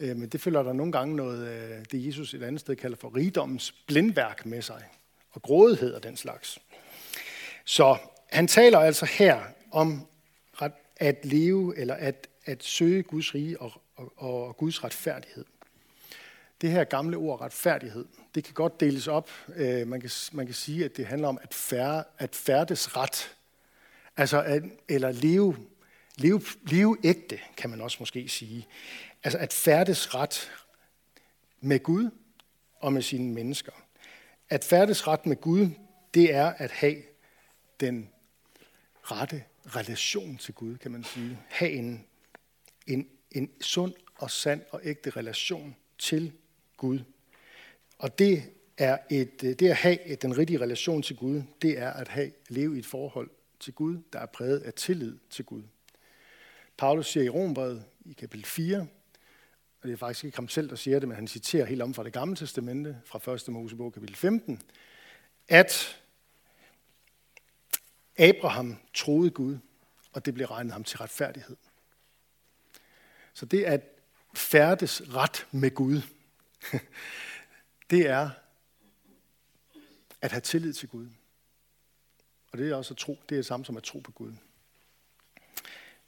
Øh, 0.00 0.16
men 0.16 0.28
det 0.28 0.40
følger 0.40 0.62
der 0.62 0.72
nogle 0.72 0.92
gange 0.92 1.16
noget, 1.16 1.48
øh, 1.48 1.84
det 1.92 2.06
Jesus 2.06 2.34
et 2.34 2.42
andet 2.42 2.60
sted 2.60 2.76
kalder 2.76 2.96
for 2.96 3.16
rigdommens 3.16 3.72
blindværk 3.72 4.46
med 4.46 4.62
sig. 4.62 4.82
Og 5.36 5.42
grådighed 5.42 5.94
og 5.94 6.02
den 6.02 6.16
slags. 6.16 6.58
Så 7.64 7.96
han 8.30 8.48
taler 8.48 8.78
altså 8.78 9.06
her 9.06 9.42
om 9.72 10.06
at 10.96 11.24
leve 11.24 11.78
eller 11.78 11.94
at, 11.94 12.28
at 12.44 12.64
søge 12.64 13.02
Guds 13.02 13.34
rige 13.34 13.60
og, 13.60 13.72
og, 13.96 14.12
og 14.16 14.56
Guds 14.56 14.84
retfærdighed. 14.84 15.44
Det 16.60 16.70
her 16.70 16.84
gamle 16.84 17.16
ord 17.16 17.40
retfærdighed, 17.40 18.04
det 18.34 18.44
kan 18.44 18.54
godt 18.54 18.80
deles 18.80 19.08
op. 19.08 19.30
Øh, 19.56 19.88
man, 19.88 20.00
kan, 20.00 20.10
man 20.32 20.46
kan 20.46 20.54
sige, 20.54 20.84
at 20.84 20.96
det 20.96 21.06
handler 21.06 21.28
om 21.28 21.38
at, 21.42 21.54
færre, 21.54 22.04
at 22.18 22.34
færdes 22.34 22.96
ret. 22.96 23.36
Altså 24.16 24.42
at, 24.42 24.62
eller 24.88 25.12
leve, 25.12 25.56
leve, 26.16 26.42
leve 26.66 26.96
ægte, 27.04 27.38
kan 27.56 27.70
man 27.70 27.80
også 27.80 27.96
måske 28.00 28.28
sige. 28.28 28.66
Altså 29.24 29.38
at 29.38 29.52
færdes 29.52 30.14
ret 30.14 30.52
med 31.60 31.80
Gud 31.80 32.10
og 32.80 32.92
med 32.92 33.02
sine 33.02 33.34
mennesker. 33.34 33.72
At 34.48 34.64
færdes 34.64 35.06
ret 35.06 35.26
med 35.26 35.36
Gud, 35.40 35.70
det 36.14 36.34
er 36.34 36.46
at 36.46 36.70
have 36.70 37.02
den 37.80 38.10
rette 39.02 39.44
relation 39.66 40.36
til 40.36 40.54
Gud, 40.54 40.76
kan 40.76 40.90
man 40.90 41.04
sige. 41.04 41.38
Have 41.48 41.70
en, 41.70 42.06
en, 42.86 43.08
en 43.30 43.50
sund 43.60 43.94
og 44.14 44.30
sand 44.30 44.62
og 44.70 44.80
ægte 44.84 45.10
relation 45.10 45.76
til 45.98 46.32
Gud. 46.76 47.00
Og 47.98 48.18
det 48.18 48.42
er 48.78 48.98
et, 49.10 49.40
det 49.40 49.62
at 49.62 49.76
have 49.76 49.98
den 50.22 50.38
rigtige 50.38 50.60
relation 50.60 51.02
til 51.02 51.16
Gud, 51.16 51.42
det 51.62 51.78
er 51.78 51.90
at 51.90 52.08
have, 52.08 52.32
leve 52.48 52.76
i 52.76 52.78
et 52.78 52.86
forhold 52.86 53.30
til 53.60 53.72
Gud, 53.72 53.98
der 54.12 54.18
er 54.18 54.26
præget 54.26 54.60
af 54.60 54.74
tillid 54.74 55.18
til 55.30 55.44
Gud. 55.44 55.62
Paulus 56.76 57.06
siger 57.06 57.24
i 57.24 57.28
Rombrevet 57.28 57.84
i 58.04 58.12
kapitel 58.12 58.46
4, 58.46 58.86
og 59.80 59.88
det 59.88 59.92
er 59.92 59.96
faktisk 59.96 60.24
ikke 60.24 60.36
ham 60.36 60.48
selv, 60.48 60.68
der 60.68 60.76
siger 60.76 60.98
det, 60.98 61.08
men 61.08 61.16
han 61.16 61.28
citerer 61.28 61.64
helt 61.66 61.82
om 61.82 61.94
fra 61.94 62.04
det 62.04 62.12
gamle 62.12 62.36
testamente, 62.36 63.00
fra 63.04 63.32
1. 63.32 63.48
Mosebog 63.48 63.92
kapitel 63.92 64.16
15, 64.16 64.62
at 65.48 66.02
Abraham 68.18 68.78
troede 68.94 69.30
Gud, 69.30 69.58
og 70.12 70.26
det 70.26 70.34
blev 70.34 70.46
regnet 70.46 70.72
ham 70.72 70.84
til 70.84 70.98
retfærdighed. 70.98 71.56
Så 73.32 73.46
det 73.46 73.64
at 73.64 73.80
færdes 74.34 75.02
ret 75.14 75.46
med 75.50 75.70
Gud, 75.74 76.02
det 77.90 78.06
er 78.08 78.30
at 80.20 80.32
have 80.32 80.40
tillid 80.40 80.72
til 80.72 80.88
Gud. 80.88 81.08
Og 82.52 82.58
det 82.58 82.70
er 82.70 82.74
også 82.74 82.94
at 82.94 82.98
tro, 82.98 83.18
det 83.28 83.34
er 83.34 83.38
det 83.38 83.46
samme 83.46 83.66
som 83.66 83.76
at 83.76 83.82
tro 83.82 83.98
på 83.98 84.12
Gud. 84.12 84.32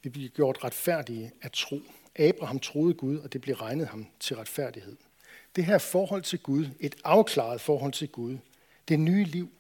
Vi 0.03 0.09
bliver 0.09 0.29
gjort 0.29 0.65
retfærdige 0.65 1.33
at 1.43 1.53
tro. 1.53 1.81
Abraham 2.19 2.61
troede 2.61 2.95
Gud, 2.95 3.19
og 3.19 3.33
det 3.33 3.41
blev 3.41 3.55
regnet 3.55 3.87
ham 3.89 4.07
til 4.21 4.37
retfærdighed. 4.37 4.97
Det 5.57 5.65
her 5.65 5.79
forhold 5.79 6.23
til 6.23 6.39
Gud, 6.39 6.67
et 6.81 6.95
afklaret 7.05 7.61
forhold 7.61 7.93
til 7.93 8.09
Gud, 8.09 8.39
det 8.89 9.01
nye 9.01 9.25
liv, 9.25 9.51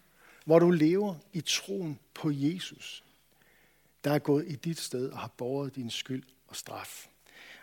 hvor 0.44 0.58
du 0.58 0.70
lever 0.70 1.14
i 1.32 1.40
troen 1.40 1.98
på 2.14 2.30
Jesus, 2.30 3.04
der 4.04 4.10
er 4.10 4.18
gået 4.18 4.44
i 4.48 4.56
dit 4.56 4.78
sted 4.78 5.10
og 5.10 5.18
har 5.18 5.28
båret 5.36 5.76
din 5.76 5.90
skyld 5.90 6.22
og 6.46 6.56
straf. 6.56 7.08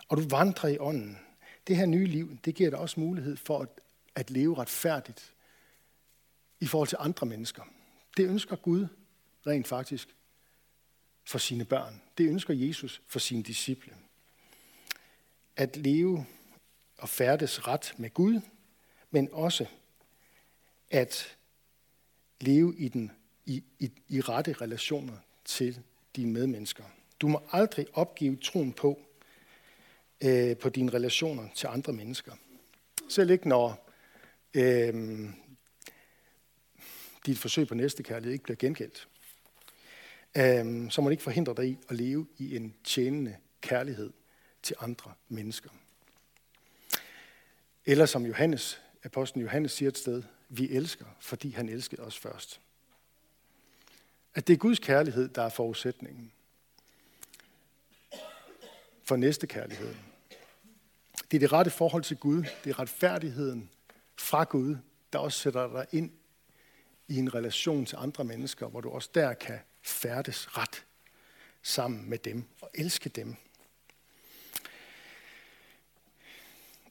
Og 0.08 0.18
du 0.18 0.22
vandrer 0.22 0.70
i 0.70 0.78
ånden. 0.78 1.20
Det 1.68 1.78
her 1.78 1.86
nye 1.86 2.06
liv, 2.06 2.38
det 2.46 2.56
giver 2.56 2.70
dig 2.70 2.80
også 2.80 3.00
mulighed 3.00 3.38
for 3.38 3.60
at, 3.60 3.70
at 4.16 4.32
leve 4.32 4.58
retfærdigt 4.58 5.34
i 6.60 6.66
forhold 6.66 6.88
til 6.88 6.98
andre 7.02 7.28
mennesker. 7.28 7.64
Det 8.18 8.30
ønsker 8.30 8.56
Gud 8.56 8.88
rent 9.48 9.68
faktisk 9.68 10.16
for 11.26 11.38
sine 11.38 11.66
børn. 11.66 12.02
Det 12.18 12.30
ønsker 12.30 12.54
Jesus 12.54 13.02
for 13.08 13.20
sine 13.20 13.44
disciple. 13.44 13.94
At 15.58 15.78
leve 15.78 16.26
og 16.98 17.10
færdes 17.10 17.68
ret 17.68 17.94
med 17.98 18.10
Gud, 18.10 18.42
men 19.12 19.30
også 19.32 19.66
at 20.92 21.38
leve 22.42 22.76
i, 22.78 22.88
den, 22.88 23.12
i, 23.46 23.64
i, 23.80 23.92
i 24.08 24.22
rette 24.22 24.54
relationer 24.54 25.18
til 25.46 25.80
dine 26.16 26.32
medmennesker. 26.32 26.84
Du 27.22 27.28
må 27.28 27.42
aldrig 27.52 27.88
opgive 27.94 28.36
troen 28.36 28.74
på, 28.74 29.00
øh, 30.24 30.58
på 30.58 30.70
dine 30.70 30.94
relationer 30.94 31.48
til 31.56 31.68
andre 31.68 31.94
mennesker. 31.94 32.34
Selv 33.10 33.30
ikke 33.30 33.50
når, 33.50 33.90
øh, 34.54 35.30
dit 37.26 37.40
forsøg 37.40 37.68
på 37.68 37.76
næste 37.76 38.04
kærlighed 38.04 38.34
ikke 38.34 38.44
bliver 38.44 38.58
gengældt, 38.58 39.08
Øh, 40.38 40.92
så 40.92 41.02
må 41.02 41.10
det 41.10 41.14
ikke 41.14 41.24
forhindre 41.24 41.54
dig 41.58 41.68
i 41.68 41.78
at 41.90 41.96
leve 41.96 42.28
i 42.38 42.56
en 42.56 42.74
tjenende 42.84 43.36
kærlighed 43.62 44.14
til 44.66 44.76
andre 44.80 45.14
mennesker. 45.28 45.70
Eller 47.86 48.06
som 48.06 48.26
Johannes, 48.26 48.82
apostlen 49.04 49.42
Johannes 49.42 49.72
siger 49.72 49.90
et 49.90 49.98
sted, 49.98 50.24
vi 50.50 50.70
elsker, 50.70 51.06
fordi 51.20 51.52
han 51.52 51.70
elskede 51.70 52.02
os 52.02 52.18
først. 52.18 52.62
At 54.34 54.48
det 54.48 54.54
er 54.54 54.58
Guds 54.58 54.80
kærlighed, 54.80 55.30
der 55.30 55.42
er 55.42 55.50
forudsætningen 55.50 56.32
for 59.04 59.16
næste 59.16 59.48
kærlighed. 59.48 59.96
Det 61.32 61.38
er 61.38 61.40
det 61.40 61.54
rette 61.54 61.72
forhold 61.72 62.04
til 62.04 62.18
Gud. 62.18 62.44
Det 62.64 62.70
er 62.70 62.80
retfærdigheden 62.80 63.70
fra 64.18 64.44
Gud, 64.44 64.78
der 65.14 65.20
også 65.20 65.40
sætter 65.40 65.74
dig 65.74 65.88
ind 65.92 66.12
i 67.08 67.18
en 67.18 67.34
relation 67.34 67.86
til 67.86 67.96
andre 67.96 68.24
mennesker, 68.24 68.68
hvor 68.68 68.82
du 68.82 68.90
også 68.90 69.10
der 69.14 69.34
kan 69.34 69.60
færdes 69.82 70.58
ret 70.58 70.86
sammen 71.62 72.10
med 72.10 72.18
dem 72.18 72.44
og 72.62 72.70
elske 72.74 73.10
dem. 73.10 73.36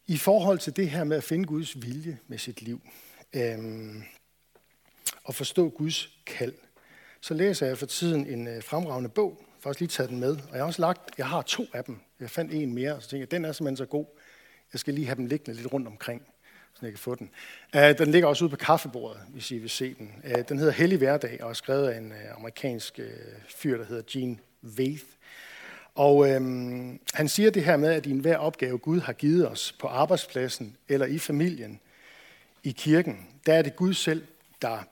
I 0.06 0.16
forhold 0.16 0.58
til 0.58 0.76
det 0.76 0.90
her 0.90 1.04
med 1.04 1.16
at 1.16 1.24
finde 1.24 1.44
Guds 1.44 1.82
vilje 1.82 2.18
med 2.26 2.38
sit 2.38 2.62
liv 2.62 2.80
øhm, 3.32 4.02
og 5.24 5.34
forstå 5.34 5.68
Guds 5.68 6.10
kald, 6.26 6.54
så 7.20 7.34
læser 7.34 7.66
jeg 7.66 7.78
for 7.78 7.86
tiden 7.86 8.26
en 8.26 8.48
øh, 8.48 8.62
fremragende 8.62 9.08
bog. 9.08 9.36
Jeg 9.38 9.46
har 9.46 9.60
faktisk 9.60 9.80
lige 9.80 9.88
taget 9.88 10.10
den 10.10 10.20
med. 10.20 10.30
Og 10.30 10.52
jeg 10.52 10.58
har 10.58 10.66
også 10.66 10.82
lagt, 10.82 11.00
jeg 11.18 11.26
har 11.26 11.42
to 11.42 11.66
af 11.72 11.84
dem. 11.84 11.98
Jeg 12.20 12.30
fandt 12.30 12.52
en 12.52 12.74
mere, 12.74 12.94
og 12.94 13.02
så 13.02 13.08
tænkte 13.08 13.20
jeg, 13.20 13.30
den 13.30 13.44
er 13.44 13.52
simpelthen 13.52 13.76
så 13.76 13.86
god. 13.86 14.06
Jeg 14.72 14.80
skal 14.80 14.94
lige 14.94 15.06
have 15.06 15.16
dem 15.16 15.26
liggende 15.26 15.60
lidt 15.60 15.72
rundt 15.72 15.86
omkring, 15.86 16.22
så 16.74 16.78
jeg 16.82 16.90
kan 16.90 16.98
få 16.98 17.14
den. 17.14 17.30
Uh, 17.76 17.80
den 17.98 18.10
ligger 18.10 18.28
også 18.28 18.44
ude 18.44 18.50
på 18.50 18.56
kaffebordet, 18.56 19.20
hvis 19.28 19.50
I 19.50 19.58
vil 19.58 19.70
se 19.70 19.94
den. 19.94 20.12
Øh, 20.24 20.48
den 20.48 20.58
hedder 20.58 20.72
Hellig 20.72 20.98
Hverdag, 20.98 21.42
og 21.42 21.50
er 21.50 21.54
skrevet 21.54 21.88
af 21.88 21.98
en 21.98 22.12
øh, 22.12 22.36
amerikansk 22.36 23.00
fyr, 23.56 23.78
der 23.78 23.84
hedder 23.84 24.02
Gene 24.06 24.38
Vaith. 24.62 25.04
Og 25.94 26.30
øhm, 26.30 27.00
han 27.14 27.28
siger 27.28 27.50
det 27.50 27.64
her 27.64 27.76
med, 27.76 27.88
at 27.88 28.06
i 28.06 28.10
enhver 28.10 28.36
opgave, 28.36 28.78
Gud 28.78 29.00
har 29.00 29.12
givet 29.12 29.48
os 29.48 29.72
på 29.72 29.86
arbejdspladsen 29.86 30.76
eller 30.88 31.06
i 31.06 31.18
familien, 31.18 31.80
i 32.62 32.70
kirken, 32.70 33.28
der 33.46 33.54
er 33.54 33.62
det 33.62 33.76
Gud 33.76 33.94
selv, 33.94 34.26
der 34.62 34.84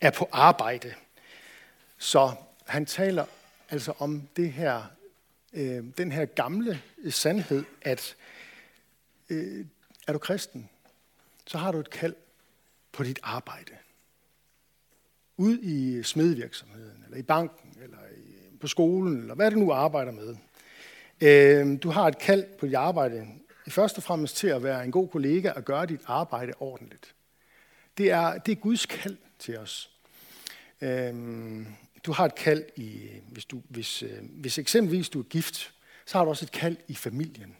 er 0.00 0.10
på 0.10 0.28
arbejde. 0.32 0.94
Så 1.98 2.32
han 2.66 2.86
taler 2.86 3.24
altså 3.70 3.92
om 3.98 4.28
det 4.36 4.52
her, 4.52 4.82
øh, 5.52 5.84
den 5.98 6.12
her 6.12 6.24
gamle 6.24 6.82
sandhed, 7.10 7.64
at 7.82 8.16
øh, 9.30 9.66
er 10.06 10.12
du 10.12 10.18
kristen, 10.18 10.68
så 11.46 11.58
har 11.58 11.72
du 11.72 11.78
et 11.78 11.90
kald 11.90 12.14
på 12.92 13.02
dit 13.02 13.18
arbejde. 13.22 13.72
Ud 15.36 15.58
i 15.58 16.02
smedvirksomheden, 16.02 17.02
eller 17.04 17.18
i 17.18 17.22
banken, 17.22 17.78
eller 17.82 17.98
i, 18.16 18.56
på 18.60 18.66
skolen, 18.66 19.20
eller 19.20 19.34
hvad 19.34 19.50
du 19.50 19.58
nu 19.58 19.72
arbejder 19.72 20.12
med. 20.12 20.36
Øh, 21.20 21.82
du 21.82 21.90
har 21.90 22.08
et 22.08 22.18
kald 22.18 22.44
på 22.58 22.66
dit 22.66 22.74
arbejde, 22.74 23.26
først 23.68 23.96
og 23.96 24.02
fremmest 24.02 24.36
til 24.36 24.48
at 24.48 24.62
være 24.62 24.84
en 24.84 24.90
god 24.90 25.08
kollega 25.08 25.50
og 25.50 25.64
gøre 25.64 25.86
dit 25.86 26.00
arbejde 26.06 26.52
ordentligt. 26.60 27.14
Det 27.98 28.10
er, 28.10 28.38
det 28.38 28.52
er 28.52 28.56
Guds 28.56 28.86
kald 28.86 29.16
til 29.38 29.58
os. 29.58 29.90
Øh, 30.80 31.14
du 32.04 32.12
har 32.12 32.24
et 32.24 32.34
kald 32.34 32.64
i, 32.76 33.00
hvis, 33.28 33.44
du, 33.44 33.62
hvis, 33.68 34.02
øh, 34.02 34.18
hvis 34.22 34.58
eksempelvis 34.58 35.08
du 35.08 35.18
er 35.18 35.24
gift, 35.24 35.72
så 36.06 36.18
har 36.18 36.24
du 36.24 36.30
også 36.30 36.44
et 36.44 36.52
kald 36.52 36.76
i 36.88 36.94
familien 36.94 37.56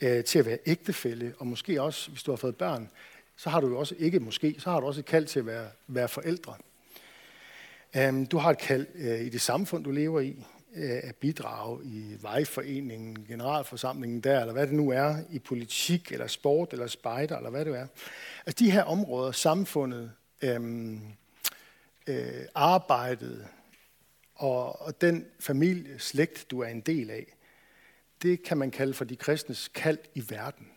øh, 0.00 0.24
til 0.24 0.38
at 0.38 0.46
være 0.46 0.58
ægtefælle, 0.66 1.34
og 1.38 1.46
måske 1.46 1.82
også, 1.82 2.10
hvis 2.10 2.22
du 2.22 2.30
har 2.30 2.36
fået 2.36 2.56
børn, 2.56 2.90
så 3.36 3.50
har 3.50 3.60
du 3.60 3.68
jo 3.68 3.78
også, 3.78 3.94
ikke 3.98 4.20
måske, 4.20 4.54
så 4.58 4.70
har 4.70 4.80
du 4.80 4.86
også 4.86 5.00
et 5.00 5.06
kald 5.06 5.26
til 5.26 5.38
at 5.38 5.46
være, 5.46 5.68
være 5.86 6.08
forældre. 6.08 6.54
Um, 8.08 8.26
du 8.26 8.38
har 8.38 8.50
et 8.50 8.58
kald 8.58 8.86
øh, 8.94 9.20
i 9.20 9.28
det 9.28 9.40
samfund, 9.40 9.84
du 9.84 9.90
lever 9.90 10.20
i, 10.20 10.44
Øh, 10.74 11.00
at 11.02 11.16
bidrage 11.16 11.84
i 11.84 12.16
vejforeningen, 12.20 13.26
generalforsamlingen 13.28 14.20
der, 14.20 14.40
eller 14.40 14.52
hvad 14.52 14.66
det 14.66 14.74
nu 14.74 14.90
er, 14.90 15.16
i 15.30 15.38
politik, 15.38 16.12
eller 16.12 16.26
sport, 16.26 16.72
eller 16.72 16.86
spejder, 16.86 17.36
eller 17.36 17.50
hvad 17.50 17.64
det 17.64 17.78
er. 17.78 17.86
Altså 18.46 18.64
de 18.64 18.70
her 18.70 18.82
områder, 18.82 19.32
samfundet, 19.32 20.12
øhm, 20.42 21.00
øh, 22.06 22.44
arbejdet, 22.54 23.46
og, 24.34 24.82
og 24.82 25.00
den 25.00 25.26
familie, 25.40 25.98
slægt, 25.98 26.50
du 26.50 26.60
er 26.60 26.68
en 26.68 26.80
del 26.80 27.10
af, 27.10 27.26
det 28.22 28.42
kan 28.42 28.58
man 28.58 28.70
kalde 28.70 28.94
for 28.94 29.04
de 29.04 29.16
kristnes 29.16 29.68
kald 29.68 29.98
i 30.14 30.24
verden. 30.28 30.68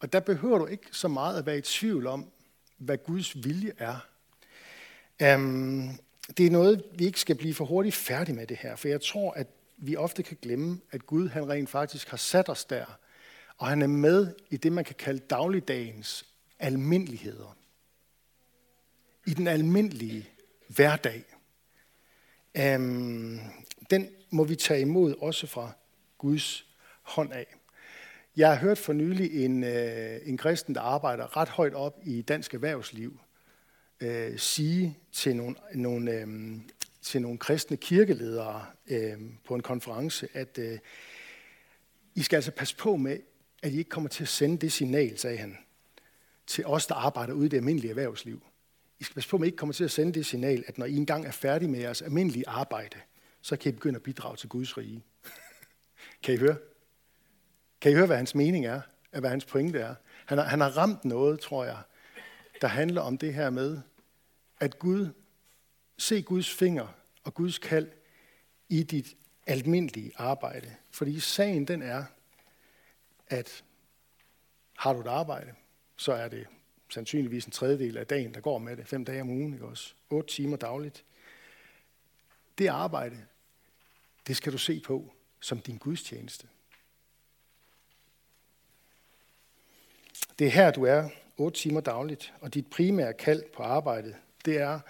Og 0.00 0.12
der 0.12 0.20
behøver 0.20 0.58
du 0.58 0.66
ikke 0.66 0.86
så 0.92 1.08
meget 1.08 1.38
at 1.38 1.46
være 1.46 1.58
i 1.58 1.60
tvivl 1.60 2.06
om, 2.06 2.30
hvad 2.76 2.98
Guds 2.98 3.44
vilje 3.44 3.72
er. 3.78 4.06
Øhm, 5.22 5.88
det 6.36 6.46
er 6.46 6.50
noget, 6.50 6.84
vi 6.94 7.04
ikke 7.04 7.20
skal 7.20 7.36
blive 7.36 7.54
for 7.54 7.64
hurtigt 7.64 7.94
færdige 7.94 8.36
med 8.36 8.46
det 8.46 8.56
her, 8.56 8.76
for 8.76 8.88
jeg 8.88 9.00
tror, 9.00 9.32
at 9.32 9.46
vi 9.76 9.96
ofte 9.96 10.22
kan 10.22 10.36
glemme, 10.42 10.80
at 10.90 11.06
Gud 11.06 11.28
han 11.28 11.48
rent 11.48 11.70
faktisk 11.70 12.08
har 12.08 12.16
sat 12.16 12.48
os 12.48 12.64
der, 12.64 12.98
og 13.58 13.66
han 13.66 13.82
er 13.82 13.86
med 13.86 14.34
i 14.50 14.56
det, 14.56 14.72
man 14.72 14.84
kan 14.84 14.94
kalde 14.94 15.18
dagligdagens 15.18 16.26
almindeligheder. 16.58 17.56
I 19.26 19.34
den 19.34 19.46
almindelige 19.46 20.28
hverdag. 20.68 21.24
Øhm, 22.54 23.40
den 23.90 24.08
må 24.30 24.44
vi 24.44 24.56
tage 24.56 24.80
imod 24.80 25.14
også 25.18 25.46
fra 25.46 25.72
Guds 26.18 26.66
hånd 27.02 27.32
af. 27.32 27.46
Jeg 28.36 28.48
har 28.48 28.56
hørt 28.56 28.78
for 28.78 28.92
nylig 28.92 29.44
en, 29.44 29.64
øh, 29.64 30.20
en 30.24 30.36
kristen, 30.36 30.74
der 30.74 30.80
arbejder 30.80 31.36
ret 31.36 31.48
højt 31.48 31.74
op 31.74 32.00
i 32.04 32.22
dansk 32.22 32.54
erhvervsliv, 32.54 33.20
øh, 34.04 34.38
sige 34.38 34.98
til 35.12 35.36
nogle, 35.36 35.56
nogle, 35.74 36.12
øh, 36.12 36.28
til 37.02 37.22
nogle 37.22 37.38
kristne 37.38 37.76
kirkeledere 37.76 38.66
øh, 38.86 39.18
på 39.44 39.54
en 39.54 39.62
konference, 39.62 40.28
at 40.32 40.58
øh, 40.58 40.78
I 42.14 42.22
skal 42.22 42.36
altså 42.36 42.50
passe 42.50 42.76
på 42.76 42.96
med, 42.96 43.18
at 43.62 43.72
I 43.72 43.78
ikke 43.78 43.90
kommer 43.90 44.08
til 44.08 44.24
at 44.24 44.28
sende 44.28 44.58
det 44.58 44.72
signal, 44.72 45.18
sagde 45.18 45.36
han, 45.36 45.58
til 46.46 46.66
os, 46.66 46.86
der 46.86 46.94
arbejder 46.94 47.32
ude 47.32 47.46
i 47.46 47.48
det 47.48 47.56
almindelige 47.56 47.90
erhvervsliv. 47.90 48.42
I 49.00 49.04
skal 49.04 49.14
passe 49.14 49.30
på, 49.30 49.36
at 49.36 49.42
I 49.42 49.46
ikke 49.46 49.56
kommer 49.56 49.72
til 49.72 49.84
at 49.84 49.90
sende 49.90 50.12
det 50.12 50.26
signal, 50.26 50.64
at 50.66 50.78
når 50.78 50.86
I 50.86 50.96
engang 50.96 51.26
er 51.26 51.30
færdige 51.30 51.68
med 51.70 51.80
jeres 51.80 52.02
almindelige 52.02 52.48
arbejde, 52.48 52.96
så 53.40 53.56
kan 53.56 53.72
I 53.72 53.72
begynde 53.72 53.96
at 53.96 54.02
bidrage 54.02 54.36
til 54.36 54.48
Guds 54.48 54.78
rige. 54.78 55.02
kan 56.22 56.34
I 56.34 56.36
høre? 56.36 56.56
Kan 57.80 57.92
I 57.92 57.94
høre, 57.94 58.06
hvad 58.06 58.16
hans 58.16 58.34
mening 58.34 58.66
er? 58.66 58.80
Hvad 59.20 59.30
hans 59.30 59.44
pointe 59.44 59.78
er? 59.78 59.94
Han 60.26 60.38
har, 60.38 60.44
han 60.44 60.60
har 60.60 60.68
ramt 60.68 61.04
noget, 61.04 61.40
tror 61.40 61.64
jeg, 61.64 61.78
der 62.60 62.68
handler 62.68 63.00
om 63.00 63.18
det 63.18 63.34
her 63.34 63.50
med, 63.50 63.80
at 64.60 64.78
Gud, 64.78 65.08
se 65.98 66.22
Guds 66.22 66.54
finger 66.54 66.88
og 67.24 67.34
Guds 67.34 67.58
kald 67.58 67.90
i 68.68 68.82
dit 68.82 69.16
almindelige 69.46 70.12
arbejde. 70.16 70.76
Fordi 70.90 71.20
sagen 71.20 71.68
den 71.68 71.82
er, 71.82 72.04
at 73.26 73.64
har 74.76 74.92
du 74.92 75.00
et 75.00 75.06
arbejde, 75.06 75.54
så 75.96 76.12
er 76.12 76.28
det 76.28 76.46
sandsynligvis 76.88 77.44
en 77.44 77.52
tredjedel 77.52 77.96
af 77.96 78.06
dagen, 78.06 78.34
der 78.34 78.40
går 78.40 78.58
med 78.58 78.76
det. 78.76 78.88
Fem 78.88 79.04
dage 79.04 79.20
om 79.20 79.30
ugen, 79.30 79.52
ikke 79.52 79.66
også? 79.66 79.94
Otte 80.10 80.34
timer 80.34 80.56
dagligt. 80.56 81.04
Det 82.58 82.66
arbejde, 82.66 83.26
det 84.26 84.36
skal 84.36 84.52
du 84.52 84.58
se 84.58 84.80
på 84.80 85.14
som 85.40 85.60
din 85.60 85.78
gudstjeneste. 85.78 86.48
Det 90.38 90.46
er 90.46 90.50
her, 90.50 90.70
du 90.70 90.84
er 90.84 91.08
otte 91.36 91.60
timer 91.60 91.80
dagligt, 91.80 92.34
og 92.40 92.54
dit 92.54 92.70
primære 92.70 93.14
kald 93.14 93.42
på 93.52 93.62
arbejdet, 93.62 94.16
det 94.44 94.58
er 94.58 94.80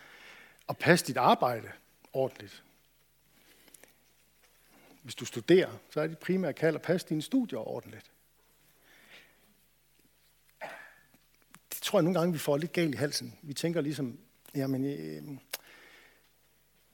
at 0.69 0.79
passe 0.79 1.07
dit 1.07 1.17
arbejde 1.17 1.69
ordentligt. 2.13 2.63
Hvis 5.03 5.15
du 5.15 5.25
studerer, 5.25 5.71
så 5.91 6.01
er 6.01 6.07
dit 6.07 6.19
primære 6.19 6.53
kald 6.53 6.75
at 6.75 6.83
passe 6.83 7.09
dine 7.09 7.23
studier 7.23 7.59
ordentligt. 7.59 8.11
Det 11.71 11.83
tror 11.83 11.99
jeg 11.99 12.03
nogle 12.03 12.19
gange, 12.19 12.33
vi 12.33 12.39
får 12.39 12.57
lidt 12.57 12.73
galt 12.73 12.95
i 12.95 12.99
halsen. 12.99 13.39
Vi 13.43 13.55
tænker 13.55 13.81
ligesom, 13.81 14.19
jamen, 14.55 14.85
øh, 14.85 15.39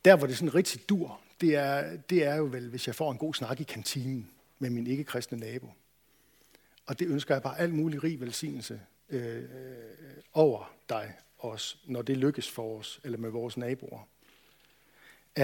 der 0.05 0.17
hvor 0.17 0.26
det 0.26 0.37
sådan 0.37 0.55
rigtig 0.55 0.88
dur, 0.88 1.21
det 1.40 1.55
er, 1.55 1.97
det 1.97 2.25
er 2.25 2.35
jo 2.35 2.45
vel, 2.45 2.69
hvis 2.69 2.87
jeg 2.87 2.95
får 2.95 3.12
en 3.12 3.19
god 3.19 3.35
snak 3.35 3.61
i 3.61 3.64
kantinen 3.64 4.31
med 4.59 4.71
min 4.71 4.87
ikke-kristne 4.87 5.38
nabo. 5.38 5.73
Og 6.87 6.99
det 6.99 7.09
ønsker 7.09 7.35
jeg 7.35 7.43
bare 7.43 7.59
al 7.59 7.75
mulig 7.75 8.05
rig 8.05 8.21
velsignelse 8.21 8.81
øh, 9.09 9.37
øh 9.37 9.47
over 10.33 10.75
dig 10.88 11.14
os, 11.44 11.78
når 11.85 12.02
det 12.02 12.16
lykkes 12.16 12.50
for 12.50 12.78
os, 12.78 13.00
eller 13.04 13.18
med 13.18 13.30
vores 13.30 13.56
naboer. 13.56 14.09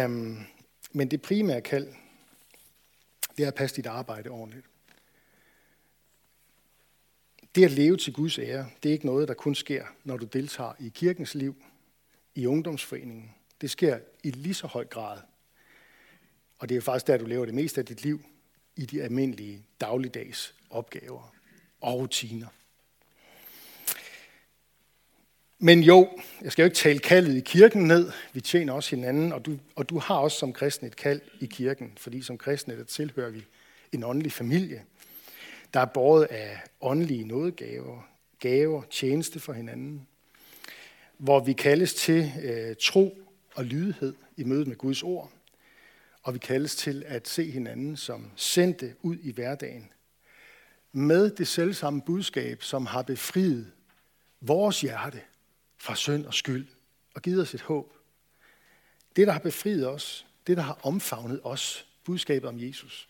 Um, 0.04 0.46
men 0.92 1.10
det 1.10 1.22
primære 1.22 1.60
kald, 1.60 1.94
det 3.36 3.42
er 3.42 3.48
at 3.48 3.54
passe 3.54 3.76
dit 3.76 3.86
arbejde 3.86 4.30
ordentligt. 4.30 4.66
Det 7.54 7.64
at 7.64 7.70
leve 7.70 7.96
til 7.96 8.12
Guds 8.12 8.38
ære, 8.38 8.70
det 8.82 8.88
er 8.88 8.92
ikke 8.92 9.06
noget, 9.06 9.28
der 9.28 9.34
kun 9.34 9.54
sker, 9.54 9.84
når 10.04 10.16
du 10.16 10.24
deltager 10.24 10.72
i 10.80 10.88
kirkens 10.94 11.34
liv, 11.34 11.64
i 12.34 12.46
ungdomsforeningen. 12.46 13.34
Det 13.60 13.70
sker 13.70 13.98
i 14.22 14.30
lige 14.30 14.54
så 14.54 14.66
høj 14.66 14.84
grad. 14.84 15.18
Og 16.58 16.68
det 16.68 16.76
er 16.76 16.80
faktisk 16.80 17.06
der, 17.06 17.16
du 17.16 17.26
lever 17.26 17.44
det 17.44 17.54
meste 17.54 17.80
af 17.80 17.86
dit 17.86 18.02
liv, 18.02 18.24
i 18.76 18.86
de 18.86 19.02
almindelige 19.02 19.66
dagligdags 19.80 20.54
opgaver 20.70 21.34
og 21.80 21.98
rutiner. 21.98 22.48
Men 25.58 25.82
jo, 25.82 26.08
jeg 26.42 26.52
skal 26.52 26.62
jo 26.62 26.66
ikke 26.66 26.76
tale 26.76 26.98
kaldet 26.98 27.36
i 27.36 27.40
kirken 27.40 27.82
ned. 27.82 28.12
Vi 28.32 28.40
tjener 28.40 28.72
også 28.72 28.96
hinanden, 28.96 29.32
og 29.32 29.46
du, 29.46 29.58
og 29.76 29.88
du 29.88 29.98
har 29.98 30.16
også 30.16 30.38
som 30.38 30.52
kristen 30.52 30.86
et 30.86 30.96
kald 30.96 31.20
i 31.40 31.46
kirken, 31.46 31.92
fordi 31.96 32.22
som 32.22 32.38
kristne 32.38 32.78
der 32.78 32.84
tilhører 32.84 33.30
vi 33.30 33.44
en 33.92 34.04
åndelig 34.04 34.32
familie, 34.32 34.84
der 35.74 35.80
er 35.80 35.84
båret 35.84 36.24
af 36.24 36.60
åndelige 36.80 37.24
nådegaver, 37.24 38.08
gaver, 38.40 38.82
tjeneste 38.90 39.40
for 39.40 39.52
hinanden, 39.52 40.06
hvor 41.18 41.40
vi 41.40 41.52
kaldes 41.52 41.94
til 41.94 42.32
øh, 42.42 42.76
tro 42.80 43.18
og 43.54 43.64
lydighed 43.64 44.14
i 44.36 44.44
mødet 44.44 44.66
med 44.66 44.76
Guds 44.76 45.02
ord, 45.02 45.30
og 46.22 46.34
vi 46.34 46.38
kaldes 46.38 46.76
til 46.76 47.04
at 47.06 47.28
se 47.28 47.50
hinanden 47.50 47.96
som 47.96 48.30
sendte 48.36 48.94
ud 49.02 49.16
i 49.16 49.32
hverdagen, 49.32 49.88
med 50.92 51.30
det 51.30 51.48
selvsamme 51.48 52.02
budskab, 52.06 52.62
som 52.62 52.86
har 52.86 53.02
befriet 53.02 53.72
vores 54.40 54.80
hjerte 54.80 55.20
fra 55.78 55.96
synd 55.96 56.26
og 56.26 56.34
skyld 56.34 56.66
og 57.14 57.22
givet 57.22 57.42
os 57.42 57.54
et 57.54 57.60
håb. 57.60 57.92
Det, 59.16 59.26
der 59.26 59.32
har 59.32 59.40
befriet 59.40 59.88
os, 59.88 60.26
det, 60.46 60.56
der 60.56 60.62
har 60.62 60.78
omfavnet 60.82 61.40
os, 61.44 61.86
budskabet 62.04 62.48
om 62.48 62.60
Jesus, 62.60 63.08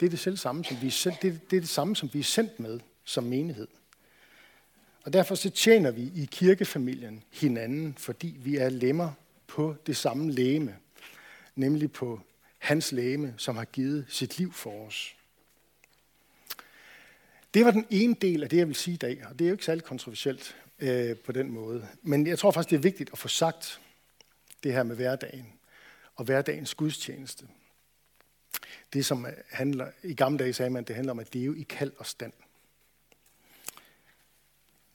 det 0.00 0.06
er 0.06 0.10
det 0.10 0.18
selv 0.18 0.36
samme, 0.36 0.64
som 0.64 0.76
vi 0.82 0.86
er 0.86 0.90
sendt, 0.90 1.22
det, 1.22 1.50
det 1.50 1.56
er 1.56 1.60
det 1.60 1.68
samme, 1.68 1.96
som 1.96 2.10
vi 2.12 2.18
er 2.18 2.24
sendt 2.24 2.60
med 2.60 2.80
som 3.04 3.24
menighed. 3.24 3.68
Og 5.02 5.12
derfor 5.12 5.34
så 5.34 5.50
tjener 5.50 5.90
vi 5.90 6.02
i 6.02 6.28
kirkefamilien 6.32 7.22
hinanden, 7.30 7.94
fordi 7.98 8.36
vi 8.38 8.56
er 8.56 8.68
lemmer 8.68 9.12
på 9.46 9.76
det 9.86 9.96
samme 9.96 10.32
læme, 10.32 10.76
nemlig 11.56 11.92
på 11.92 12.20
hans 12.58 12.92
læme, 12.92 13.34
som 13.36 13.56
har 13.56 13.64
givet 13.64 14.04
sit 14.08 14.38
liv 14.38 14.52
for 14.52 14.86
os. 14.86 15.14
Det 17.54 17.64
var 17.64 17.70
den 17.70 17.86
ene 17.90 18.14
del 18.14 18.42
af 18.42 18.48
det, 18.48 18.56
jeg 18.56 18.68
vil 18.68 18.74
sige 18.74 18.94
i 18.94 18.96
dag, 18.96 19.26
og 19.26 19.38
det 19.38 19.44
er 19.44 19.48
jo 19.48 19.54
ikke 19.54 19.64
særlig 19.64 19.84
kontroversielt 19.84 20.56
øh, 20.78 21.16
på 21.16 21.32
den 21.32 21.50
måde. 21.50 21.88
Men 22.02 22.26
jeg 22.26 22.38
tror 22.38 22.50
faktisk, 22.50 22.70
det 22.70 22.76
er 22.76 22.80
vigtigt 22.80 23.10
at 23.12 23.18
få 23.18 23.28
sagt 23.28 23.80
det 24.62 24.72
her 24.72 24.82
med 24.82 24.96
hverdagen 24.96 25.46
og 26.16 26.24
hverdagens 26.24 26.74
gudstjeneste. 26.74 27.46
Det, 28.92 29.06
som 29.06 29.26
handler, 29.50 29.86
i 30.02 30.14
gamle 30.14 30.38
dage 30.38 30.52
sagde 30.52 30.70
man, 30.70 30.84
det 30.84 30.96
handler 30.96 31.12
om 31.12 31.18
at 31.18 31.34
leve 31.34 31.58
i 31.58 31.62
kald 31.62 31.92
og 31.98 32.06
stand. 32.06 32.32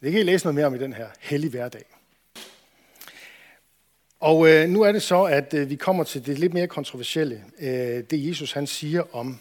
Det 0.02 0.12
kan 0.12 0.22
I 0.22 0.24
læse 0.24 0.46
noget 0.46 0.56
mere 0.56 0.66
om 0.66 0.76
i 0.76 0.78
den 0.78 0.94
her 0.94 1.10
hellige 1.20 1.52
hverdag. 1.52 1.86
Og 4.20 4.50
øh, 4.50 4.70
nu 4.70 4.82
er 4.82 4.92
det 4.92 5.02
så, 5.02 5.24
at 5.24 5.54
øh, 5.54 5.70
vi 5.70 5.76
kommer 5.76 6.04
til 6.04 6.26
det 6.26 6.40
lidt 6.40 6.54
mere 6.54 6.68
kontroversielle. 6.68 7.46
Øh, 7.60 8.04
det 8.10 8.28
Jesus 8.28 8.52
han 8.52 8.68
siger 8.68 9.16
om 9.16 9.40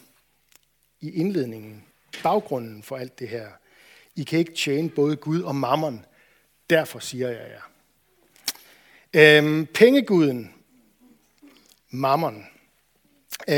i 1.01 1.11
indledningen, 1.11 1.83
baggrunden 2.23 2.83
for 2.83 2.97
alt 2.97 3.19
det 3.19 3.29
her. 3.29 3.47
I 4.15 4.23
kan 4.23 4.39
ikke 4.39 4.53
tjene 4.53 4.89
både 4.89 5.15
Gud 5.15 5.41
og 5.41 5.55
mammon. 5.55 6.05
Derfor 6.69 6.99
siger 6.99 7.29
jeg 7.29 7.47
ja. 9.13 9.37
Øhm, 9.37 9.65
pengeguden, 9.65 10.53
mammon, 11.89 12.45
øh, 13.47 13.55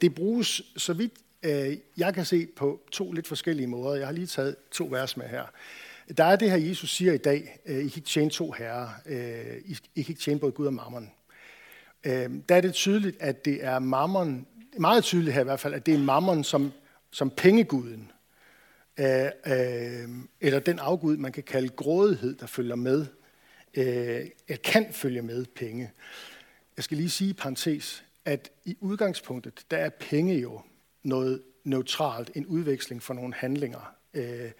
det 0.00 0.14
bruges, 0.14 0.62
så 0.76 0.92
vidt 0.92 1.12
øh, 1.42 1.76
jeg 1.96 2.14
kan 2.14 2.24
se, 2.24 2.46
på 2.46 2.80
to 2.92 3.12
lidt 3.12 3.28
forskellige 3.28 3.66
måder. 3.66 3.96
Jeg 3.96 4.06
har 4.06 4.12
lige 4.12 4.26
taget 4.26 4.56
to 4.70 4.88
vers 4.90 5.16
med 5.16 5.26
her. 5.26 5.44
Der 6.16 6.24
er 6.24 6.36
det 6.36 6.50
her, 6.50 6.56
Jesus 6.56 6.90
siger 6.96 7.12
i 7.12 7.18
dag, 7.18 7.58
øh, 7.66 7.76
I 7.76 7.88
kan 7.88 7.96
ikke 7.96 8.00
tjene 8.00 8.30
to 8.30 8.52
herrer. 8.52 8.88
Øh, 9.06 9.56
I 9.94 10.02
kan 10.02 10.10
ikke 10.10 10.20
tjene 10.20 10.40
både 10.40 10.52
Gud 10.52 10.66
og 10.66 10.74
mammon. 10.74 11.10
Øh, 12.04 12.30
der 12.48 12.56
er 12.56 12.60
det 12.60 12.74
tydeligt, 12.74 13.16
at 13.20 13.44
det 13.44 13.64
er 13.64 13.78
mammon, 13.78 14.46
meget 14.78 15.04
tydeligt 15.04 15.34
her 15.34 15.40
i 15.40 15.44
hvert 15.44 15.60
fald, 15.60 15.74
at 15.74 15.86
det 15.86 15.94
er 15.94 15.98
mammon 15.98 16.44
som, 16.44 16.72
som 17.10 17.30
pengeguden. 17.30 18.11
Øh, 18.98 20.08
eller 20.40 20.60
den 20.60 20.78
afgud, 20.78 21.16
man 21.16 21.32
kan 21.32 21.42
kalde 21.42 21.68
grådighed, 21.68 22.34
der 22.34 22.46
følger 22.46 22.76
med. 22.76 23.06
Øh, 23.74 24.26
eller 24.48 24.62
kan 24.64 24.92
følge 24.92 25.22
med 25.22 25.44
penge. 25.44 25.90
Jeg 26.76 26.84
skal 26.84 26.96
lige 26.96 27.10
sige 27.10 27.30
i 27.30 27.32
parentes, 27.32 28.04
at 28.24 28.50
i 28.64 28.76
udgangspunktet, 28.80 29.64
der 29.70 29.76
er 29.76 29.88
penge 29.88 30.38
jo 30.38 30.60
noget 31.02 31.42
neutralt, 31.64 32.30
en 32.34 32.46
udveksling 32.46 33.02
for 33.02 33.14
nogle 33.14 33.34
handlinger. 33.34 33.94
Øh, 34.14 34.50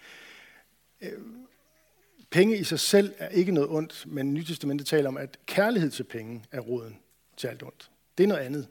øh, 1.01 1.13
penge 2.31 2.57
i 2.57 2.65
sig 2.65 2.81
selv 2.81 3.15
er 3.19 3.29
ikke 3.29 3.53
noget 3.53 3.71
ondt, 3.71 4.05
men 4.07 4.35
Nytestamentet 4.35 4.87
taler 4.87 5.09
om, 5.09 5.17
at 5.17 5.39
kærlighed 5.47 5.91
til 5.91 6.05
penge 6.05 6.45
er 6.53 6.61
roden 6.61 6.99
til 7.37 7.49
alt 7.49 7.63
ondt. 7.63 7.91
Det 8.19 8.25
er 8.25 8.29
noget 8.29 8.43
andet. 8.43 8.69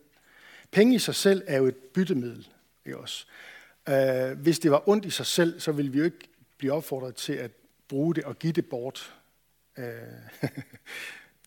Penge 0.72 0.96
i 0.96 1.00
sig 1.00 1.16
selv 1.16 1.44
er 1.48 1.58
jo 1.58 1.66
et 1.66 1.76
byttemiddel. 1.76 2.48
Ikke 2.86 2.98
også? 2.98 3.26
Øh, 3.90 4.40
hvis 4.40 4.60
det 4.60 4.72
var 4.72 4.90
ondt 4.90 5.06
i 5.06 5.10
sig 5.10 5.26
selv, 5.26 5.60
så 5.60 5.72
ville 5.72 5.92
vi 5.92 5.98
jo 5.98 6.04
ikke 6.04 6.30
blive 6.58 6.74
opfordret 6.74 7.16
til 7.16 7.34
at 7.34 7.52
bruge 7.88 8.16
det 8.16 8.24
og 8.24 8.40
give 8.40 8.54
det 8.54 8.66
bort. 8.66 9.14
Øh, 9.78 9.86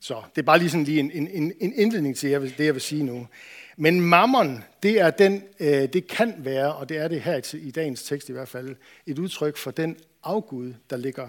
så 0.00 0.22
det 0.34 0.42
er 0.42 0.46
bare 0.46 0.58
lige 0.58 0.70
sådan 0.70 0.84
lige 0.84 1.00
en, 1.00 1.10
en, 1.10 1.28
en, 1.28 1.52
en 1.60 1.72
indledning 1.72 2.16
til 2.16 2.30
det, 2.30 2.64
jeg 2.64 2.74
vil 2.74 2.80
sige 2.80 3.02
nu. 3.02 3.28
Men 3.76 4.00
mammon, 4.00 4.64
det 4.82 5.00
er 5.00 5.10
den, 5.10 5.44
øh, 5.60 5.68
det 5.68 6.06
kan 6.06 6.34
være, 6.38 6.74
og 6.74 6.88
det 6.88 6.96
er 6.96 7.08
det 7.08 7.20
her 7.20 7.54
i 7.54 7.70
dagens 7.70 8.02
tekst 8.02 8.28
i 8.28 8.32
hvert 8.32 8.48
fald, 8.48 8.76
et 9.06 9.18
udtryk 9.18 9.56
for 9.56 9.70
den 9.70 9.96
afgud, 10.22 10.74
der 10.90 10.96
ligger 10.96 11.28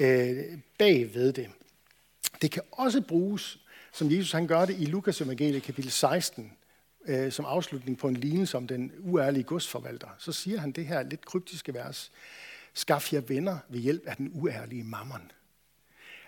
øh, 0.00 0.36
bag 0.78 1.14
ved 1.14 1.32
det. 1.32 1.48
Det 2.42 2.50
kan 2.50 2.62
også 2.72 3.00
bruges, 3.00 3.58
som 3.92 4.10
Jesus 4.10 4.32
han 4.32 4.46
gør 4.46 4.64
det 4.64 4.76
i 4.78 4.84
Lukas 4.84 5.20
evangeliet 5.20 5.62
kapitel 5.62 5.90
16, 5.90 6.52
øh, 7.06 7.32
som 7.32 7.44
afslutning 7.44 7.98
på 7.98 8.08
en 8.08 8.16
lignelse 8.16 8.50
som 8.50 8.66
den 8.66 8.92
uærlige 9.00 9.42
godsforvalter. 9.42 10.08
Så 10.18 10.32
siger 10.32 10.60
han 10.60 10.72
det 10.72 10.86
her 10.86 11.02
lidt 11.02 11.24
kryptiske 11.24 11.74
vers. 11.74 12.12
Skaff 12.74 13.12
jer 13.12 13.20
venner 13.20 13.58
ved 13.68 13.80
hjælp 13.80 14.02
af 14.06 14.16
den 14.16 14.30
uærlige 14.34 14.84
mammon. 14.84 15.30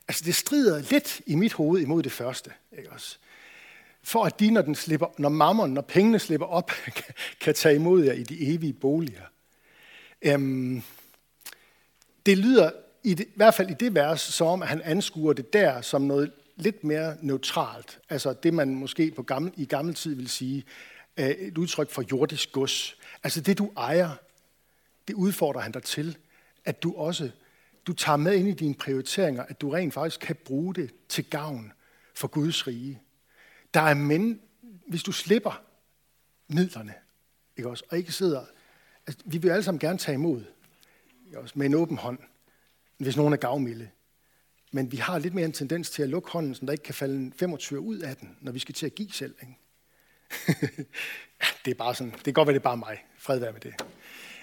Altså 0.09 0.25
det 0.25 0.35
strider 0.35 0.83
lidt 0.91 1.21
i 1.27 1.35
mit 1.35 1.53
hoved 1.53 1.81
imod 1.81 2.03
det 2.03 2.13
første. 2.13 2.51
Ikke 2.79 2.91
også? 2.91 3.19
For 4.03 4.25
at 4.25 4.41
de, 4.41 4.51
når, 4.51 4.63
den 4.63 4.75
slipper, 4.75 5.07
når 5.19 5.29
mammon, 5.29 5.71
når 5.71 5.83
pengene 5.83 6.19
slipper 6.19 6.47
op, 6.47 6.71
kan, 6.97 7.15
kan 7.41 7.55
tage 7.55 7.75
imod 7.75 8.05
jer 8.05 8.13
i 8.13 8.23
de 8.23 8.55
evige 8.55 8.73
boliger. 8.73 9.25
Øhm, 10.23 10.83
det 12.27 12.39
lyder 12.39 12.71
i, 13.03 13.15
det, 13.15 13.25
i 13.25 13.33
hvert 13.37 13.55
fald 13.55 13.71
i 13.71 13.75
det 13.81 13.95
vers, 13.95 14.21
som 14.21 14.47
om 14.47 14.63
at 14.63 14.69
han 14.69 14.83
anskuer 14.83 15.33
det 15.33 15.53
der 15.53 15.81
som 15.81 16.03
noget 16.03 16.33
lidt 16.57 16.85
mere 16.85 17.17
neutralt. 17.21 17.99
Altså 18.09 18.33
det, 18.33 18.55
man 18.55 18.75
måske 18.75 19.11
på 19.11 19.23
gammel, 19.23 19.53
i 19.57 19.65
gammel 19.65 19.95
tid 19.95 20.15
vil 20.15 20.29
sige, 20.29 20.65
øh, 21.17 21.27
et 21.27 21.59
udtryk 21.59 21.91
for 21.91 22.05
jordisk 22.11 22.53
gods. 22.53 22.97
Altså 23.23 23.41
det, 23.41 23.59
du 23.59 23.73
ejer, 23.77 24.11
det 25.09 25.15
udfordrer 25.15 25.61
han 25.61 25.73
dig 25.73 25.83
til, 25.83 26.17
at 26.65 26.83
du 26.83 26.95
også 26.97 27.31
du 27.87 27.93
tager 27.93 28.17
med 28.17 28.37
ind 28.37 28.49
i 28.49 28.53
dine 28.53 28.75
prioriteringer, 28.75 29.43
at 29.43 29.61
du 29.61 29.71
rent 29.71 29.95
faktisk 29.95 30.21
kan 30.21 30.37
bruge 30.45 30.75
det 30.75 30.95
til 31.09 31.25
gavn 31.31 31.73
for 32.15 32.29
Guds 32.29 32.67
rige. 32.67 33.01
Der 33.75 33.81
er 33.81 33.95
men, 33.95 34.41
hvis 34.87 35.03
du 35.03 35.13
slipper 35.13 35.63
midlerne, 36.49 36.95
ikke 37.57 37.71
også, 37.71 37.85
og 37.91 37.99
ikke 37.99 38.13
sidder, 38.13 38.45
altså, 39.07 39.23
vi 39.25 39.39
vil 39.39 39.51
alle 39.51 39.63
sammen 39.63 39.79
gerne 39.79 39.99
tage 39.99 40.15
imod, 40.15 40.45
ikke 41.27 41.41
også 41.41 41.55
med 41.59 41.67
en 41.67 41.75
åben 41.75 41.97
hånd, 41.97 42.19
hvis 42.97 43.17
nogen 43.17 43.33
er 43.33 43.37
gavmilde. 43.37 43.89
Men 44.75 44.93
vi 44.93 44.97
har 44.97 45.19
lidt 45.19 45.35
mere 45.35 45.45
en 45.45 45.53
tendens 45.53 45.91
til 45.91 46.03
at 46.03 46.09
lukke 46.09 46.31
hånden, 46.31 46.55
så 46.55 46.67
der 46.67 46.73
ikke 46.73 46.85
kan 46.85 46.95
falde 46.95 47.33
25 47.37 47.81
ud 47.81 47.99
af 47.99 48.17
den, 48.17 48.37
når 48.41 48.53
vi 48.53 48.59
skal 48.59 48.75
til 48.75 48.87
at 48.87 48.95
give 48.95 49.13
selv. 49.13 49.35
Ikke? 49.41 49.57
ja, 51.41 51.47
det 51.65 51.71
er 51.71 51.75
bare 51.75 51.95
sådan. 51.95 52.13
Det 52.13 52.25
kan 52.25 52.33
godt 52.33 52.47
være, 52.47 52.55
det 52.55 52.61
er 52.61 52.65
bare 52.65 52.77
mig. 52.77 53.05
Fred 53.19 53.39
være 53.39 53.53
med 53.53 53.61
det. 53.61 53.75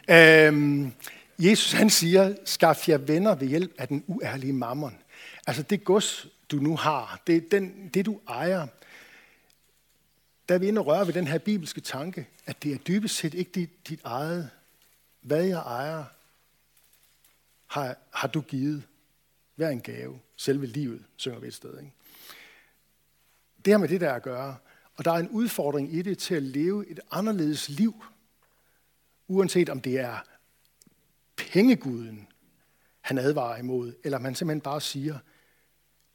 Øhm, 0.10 0.94
Jesus 1.40 1.72
han 1.72 1.90
siger, 1.90 2.36
skaff 2.46 2.90
jer 2.90 2.98
venner 2.98 3.36
ved 3.36 3.48
hjælp 3.48 3.72
af 3.78 3.88
den 3.88 4.04
uærlige 4.08 4.54
mammon. 4.54 4.98
Altså 5.48 5.64
det 5.64 5.84
gods, 5.84 6.28
du 6.52 6.56
nu 6.56 6.76
har, 6.76 7.22
det, 7.28 7.52
den, 7.52 7.90
det 7.94 8.06
du 8.06 8.20
ejer, 8.28 8.68
der 10.50 10.56
er 10.56 10.60
vi 10.60 10.68
inde 10.68 10.82
og 10.82 10.88
røre 10.88 11.08
ved 11.08 11.14
den 11.14 11.28
her 11.28 11.38
bibelske 11.38 11.82
tanke, 11.82 12.28
at 12.46 12.64
det 12.64 12.74
er 12.74 12.78
dybest 12.78 13.16
set 13.16 13.34
ikke 13.34 13.52
dit, 13.52 13.88
dit 13.90 14.02
eget. 14.04 14.50
Hvad 15.22 15.44
jeg 15.44 15.60
ejer, 15.60 16.04
har, 17.68 17.96
har 18.14 18.28
du 18.28 18.42
givet 18.42 18.84
hver 19.62 19.70
en 19.70 19.82
gave. 19.82 20.20
Selve 20.36 20.66
livet, 20.66 21.06
synger 21.16 21.40
vi 21.40 21.48
et 21.48 21.54
sted. 21.54 21.80
Ikke? 21.80 21.92
Det 23.66 23.74
har 23.74 23.78
med 23.78 23.88
det 23.88 24.02
der 24.02 24.14
at 24.14 24.24
gøre. 24.24 24.58
Og 24.96 25.06
der 25.06 25.12
er 25.12 25.16
en 25.16 25.30
udfordring 25.30 25.94
i 25.94 26.02
det 26.02 26.18
til 26.18 26.36
at 26.36 26.44
leve 26.44 26.88
et 26.88 27.00
anderledes 27.12 27.70
liv. 27.70 28.04
Uanset 29.28 29.70
om 29.70 29.82
det 29.82 30.00
er 30.00 30.18
pengeguden, 31.36 32.28
han 33.02 33.18
advarer 33.18 33.58
imod, 33.58 33.94
eller 34.04 34.20
man 34.20 34.36
simpelthen 34.36 34.62
bare 34.62 34.82
siger, 34.82 35.20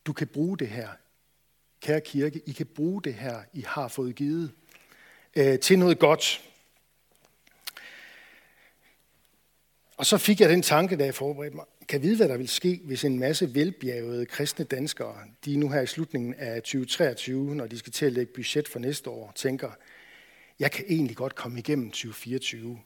du 0.06 0.12
kan 0.12 0.26
bruge 0.26 0.58
det 0.58 0.68
her, 0.68 0.88
kære 1.80 2.00
kirke, 2.00 2.42
I 2.46 2.52
kan 2.52 2.66
bruge 2.66 3.02
det 3.02 3.14
her, 3.14 3.42
I 3.52 3.60
har 3.60 3.88
fået 3.88 4.14
givet, 4.14 4.52
øh, 5.36 5.58
til 5.58 5.78
noget 5.78 5.98
godt. 5.98 6.50
Og 9.96 10.06
så 10.06 10.18
fik 10.18 10.40
jeg 10.40 10.48
den 10.48 10.62
tanke, 10.62 10.96
da 10.96 11.04
jeg 11.04 11.14
forberedte 11.14 11.56
mig, 11.56 11.64
kan 11.88 12.02
vide, 12.02 12.16
hvad 12.16 12.28
der 12.28 12.36
vil 12.36 12.48
ske, 12.48 12.80
hvis 12.84 13.04
en 13.04 13.18
masse 13.18 13.54
velbjergede 13.54 14.26
kristne 14.26 14.64
danskere, 14.64 15.16
de 15.44 15.56
nu 15.56 15.68
her 15.68 15.80
i 15.80 15.86
slutningen 15.86 16.34
af 16.34 16.62
2023, 16.62 17.54
når 17.54 17.66
de 17.66 17.78
skal 17.78 17.92
til 17.92 18.06
at 18.06 18.12
lægge 18.12 18.32
budget 18.32 18.68
for 18.68 18.78
næste 18.78 19.10
år, 19.10 19.32
tænker, 19.34 19.70
jeg 20.58 20.70
kan 20.72 20.84
egentlig 20.88 21.16
godt 21.16 21.34
komme 21.34 21.58
igennem 21.58 21.90
2024, 21.90 22.80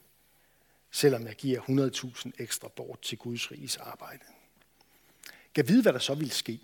selvom 0.90 1.26
jeg 1.26 1.34
giver 1.34 1.60
100.000 1.60 2.30
ekstra 2.38 2.68
bort 2.76 3.02
til 3.02 3.18
Guds 3.18 3.52
riges 3.52 3.76
arbejde. 3.76 4.22
Kan 5.54 5.68
vide, 5.68 5.82
hvad 5.82 5.92
der 5.92 5.98
så 5.98 6.14
vil 6.14 6.30
ske. 6.30 6.60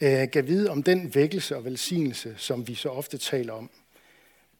Øh, 0.00 0.30
kan 0.30 0.46
vide 0.46 0.70
om 0.70 0.82
den 0.82 1.14
vækkelse 1.14 1.56
og 1.56 1.64
velsignelse, 1.64 2.34
som 2.38 2.68
vi 2.68 2.74
så 2.74 2.88
ofte 2.88 3.18
taler 3.18 3.52
om, 3.52 3.70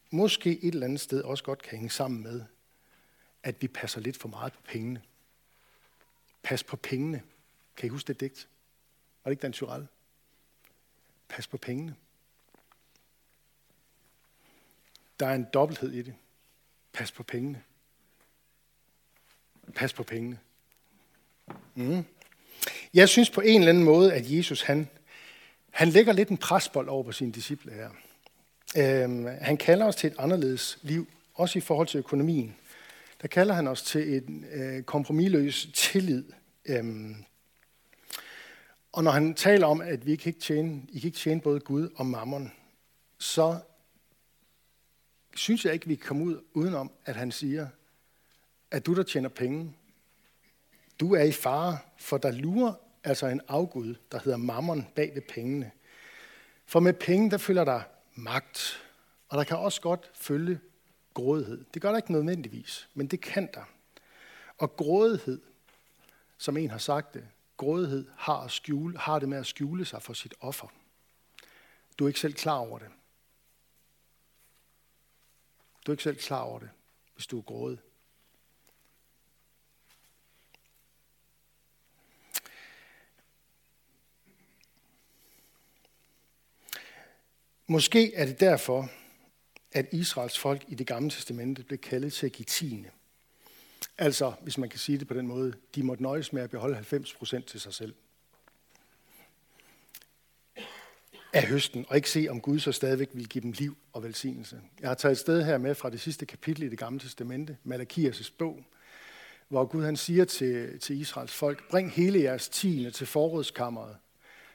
måske 0.09 0.63
et 0.63 0.73
eller 0.73 0.85
andet 0.85 0.99
sted 0.99 1.21
også 1.21 1.43
godt 1.43 1.61
kan 1.61 1.77
hænge 1.77 1.89
sammen 1.89 2.23
med, 2.23 2.41
at 3.43 3.61
vi 3.61 3.67
passer 3.67 4.01
lidt 4.01 4.17
for 4.17 4.27
meget 4.27 4.53
på 4.53 4.61
pengene. 4.65 5.01
Pas 6.47 6.63
på 6.63 6.75
pengene. 6.75 7.21
Kan 7.77 7.87
I 7.87 7.89
huske 7.89 8.07
det 8.07 8.19
digt? 8.19 8.47
Var 9.23 9.29
det 9.29 9.33
ikke 9.33 9.41
Dan 9.41 9.53
Tyrell? 9.53 9.87
Pas 11.27 11.47
på 11.47 11.57
pengene. 11.57 11.95
Der 15.19 15.27
er 15.27 15.35
en 15.35 15.47
dobbelthed 15.53 15.91
i 15.91 16.01
det. 16.01 16.15
Pas 16.93 17.11
på 17.11 17.23
pengene. 17.23 17.63
Pas 19.75 19.93
på 19.93 20.03
pengene. 20.03 20.39
Mm. 21.75 22.03
Jeg 22.93 23.09
synes 23.09 23.29
på 23.29 23.41
en 23.41 23.59
eller 23.59 23.69
anden 23.69 23.83
måde, 23.83 24.13
at 24.13 24.31
Jesus 24.31 24.61
han, 24.61 24.89
han 25.69 25.89
lægger 25.89 26.13
lidt 26.13 26.29
en 26.29 26.37
presbold 26.37 26.89
over 26.89 27.03
på 27.03 27.11
sine 27.11 27.31
disciple 27.31 27.73
her. 27.73 27.89
Øhm, 28.77 29.25
han 29.25 29.57
kalder 29.57 29.85
os 29.85 29.95
til 29.95 30.07
et 30.07 30.15
anderledes 30.19 30.79
liv, 30.81 31.07
også 31.33 31.59
i 31.59 31.61
forhold 31.61 31.87
til 31.87 31.97
økonomien. 31.97 32.55
Der 33.21 33.27
kalder 33.27 33.53
han 33.53 33.67
os 33.67 33.83
til 33.83 34.15
en 34.15 34.45
øh, 34.51 34.83
kompromilløs 34.83 35.67
tillid. 35.73 36.23
Øhm, 36.65 37.15
og 38.91 39.03
når 39.03 39.11
han 39.11 39.33
taler 39.33 39.67
om, 39.67 39.81
at 39.81 40.05
vi 40.05 40.11
ikke 40.11 40.23
kan 40.23 40.33
tjene, 40.33 40.81
I 40.89 40.99
kan 40.99 41.07
ikke 41.07 41.17
tjene 41.17 41.41
både 41.41 41.59
Gud 41.59 41.89
og 41.95 42.05
mammon, 42.05 42.51
så 43.17 43.59
synes 45.35 45.65
jeg 45.65 45.73
ikke, 45.73 45.87
vi 45.87 45.95
kan 45.95 46.07
komme 46.07 46.23
ud 46.23 46.43
udenom, 46.53 46.91
at 47.05 47.15
han 47.15 47.31
siger, 47.31 47.67
at 48.71 48.85
du, 48.85 48.95
der 48.95 49.03
tjener 49.03 49.29
penge, 49.29 49.75
du 50.99 51.13
er 51.13 51.23
i 51.23 51.31
fare, 51.31 51.77
for 51.97 52.17
der 52.17 52.31
lurer 52.31 52.73
altså 53.03 53.27
en 53.27 53.41
afgud, 53.47 53.95
der 54.11 54.19
hedder 54.19 54.37
mammon 54.37 54.87
bag 54.95 55.11
ved 55.15 55.21
pengene. 55.21 55.71
For 56.65 56.79
med 56.79 56.93
penge, 56.93 57.31
der 57.31 57.37
følger 57.37 57.63
der 57.63 57.81
magt, 58.15 58.83
og 59.29 59.37
der 59.37 59.43
kan 59.43 59.57
også 59.57 59.81
godt 59.81 60.11
følge 60.13 60.59
grådighed. 61.17 61.65
Det 61.73 61.81
gør 61.81 61.89
der 61.89 61.97
ikke 61.97 62.11
nødvendigvis, 62.11 62.89
men 62.93 63.07
det 63.07 63.21
kan 63.21 63.49
der. 63.53 63.63
Og 64.57 64.75
grådighed, 64.75 65.41
som 66.37 66.57
en 66.57 66.69
har 66.69 66.77
sagt 66.77 67.13
det, 67.13 67.27
grådighed 67.57 68.07
har, 68.17 68.37
at 68.37 68.51
skjule, 68.51 68.97
har 68.97 69.19
det 69.19 69.29
med 69.29 69.37
at 69.37 69.45
skjule 69.45 69.85
sig 69.85 70.01
for 70.03 70.13
sit 70.13 70.33
offer. 70.39 70.67
Du 71.99 72.03
er 72.03 72.07
ikke 72.07 72.19
selv 72.19 72.33
klar 72.33 72.57
over 72.57 72.79
det. 72.79 72.87
Du 75.85 75.91
er 75.91 75.93
ikke 75.93 76.03
selv 76.03 76.17
klar 76.17 76.41
over 76.41 76.59
det, 76.59 76.69
hvis 77.15 77.27
du 77.27 77.37
er 77.37 77.41
grådig. 77.41 77.79
Måske 87.67 88.15
er 88.15 88.25
det 88.25 88.39
derfor, 88.39 88.89
at 89.77 89.87
Israels 89.91 90.39
folk 90.39 90.65
i 90.67 90.75
det 90.75 90.87
gamle 90.87 91.09
testamente 91.09 91.63
blev 91.63 91.79
kaldet 91.79 92.13
til 92.13 92.25
at 92.25 92.31
give 92.31 92.45
tiende. 92.45 92.89
Altså, 93.97 94.33
hvis 94.41 94.57
man 94.57 94.69
kan 94.69 94.79
sige 94.79 94.97
det 94.97 95.07
på 95.07 95.13
den 95.13 95.27
måde, 95.27 95.53
de 95.75 95.83
måtte 95.83 96.03
nøjes 96.03 96.33
med 96.33 96.41
at 96.41 96.49
beholde 96.49 96.75
90 96.75 97.13
procent 97.13 97.45
til 97.45 97.59
sig 97.59 97.73
selv. 97.73 97.93
Af 101.33 101.47
høsten, 101.47 101.85
og 101.89 101.95
ikke 101.95 102.09
se, 102.09 102.27
om 102.29 102.41
Gud 102.41 102.59
så 102.59 102.71
stadigvæk 102.71 103.09
vil 103.13 103.29
give 103.29 103.41
dem 103.41 103.51
liv 103.51 103.77
og 103.93 104.03
velsignelse. 104.03 104.61
Jeg 104.81 104.89
har 104.89 104.95
taget 104.95 105.11
et 105.11 105.17
sted 105.17 105.45
her 105.45 105.57
med 105.57 105.75
fra 105.75 105.89
det 105.89 106.01
sidste 106.01 106.25
kapitel 106.25 106.63
i 106.63 106.69
det 106.69 106.79
gamle 106.79 106.99
testamente, 106.99 107.57
Malakias' 107.65 108.31
bog, 108.37 108.65
hvor 109.47 109.65
Gud 109.65 109.83
han 109.83 109.97
siger 109.97 110.25
til, 110.25 110.79
til 110.79 111.01
Israels 111.01 111.33
folk, 111.33 111.69
bring 111.69 111.91
hele 111.91 112.21
jeres 112.21 112.49
tiende 112.49 112.91
til 112.91 113.07
forrådskammeret, 113.07 113.97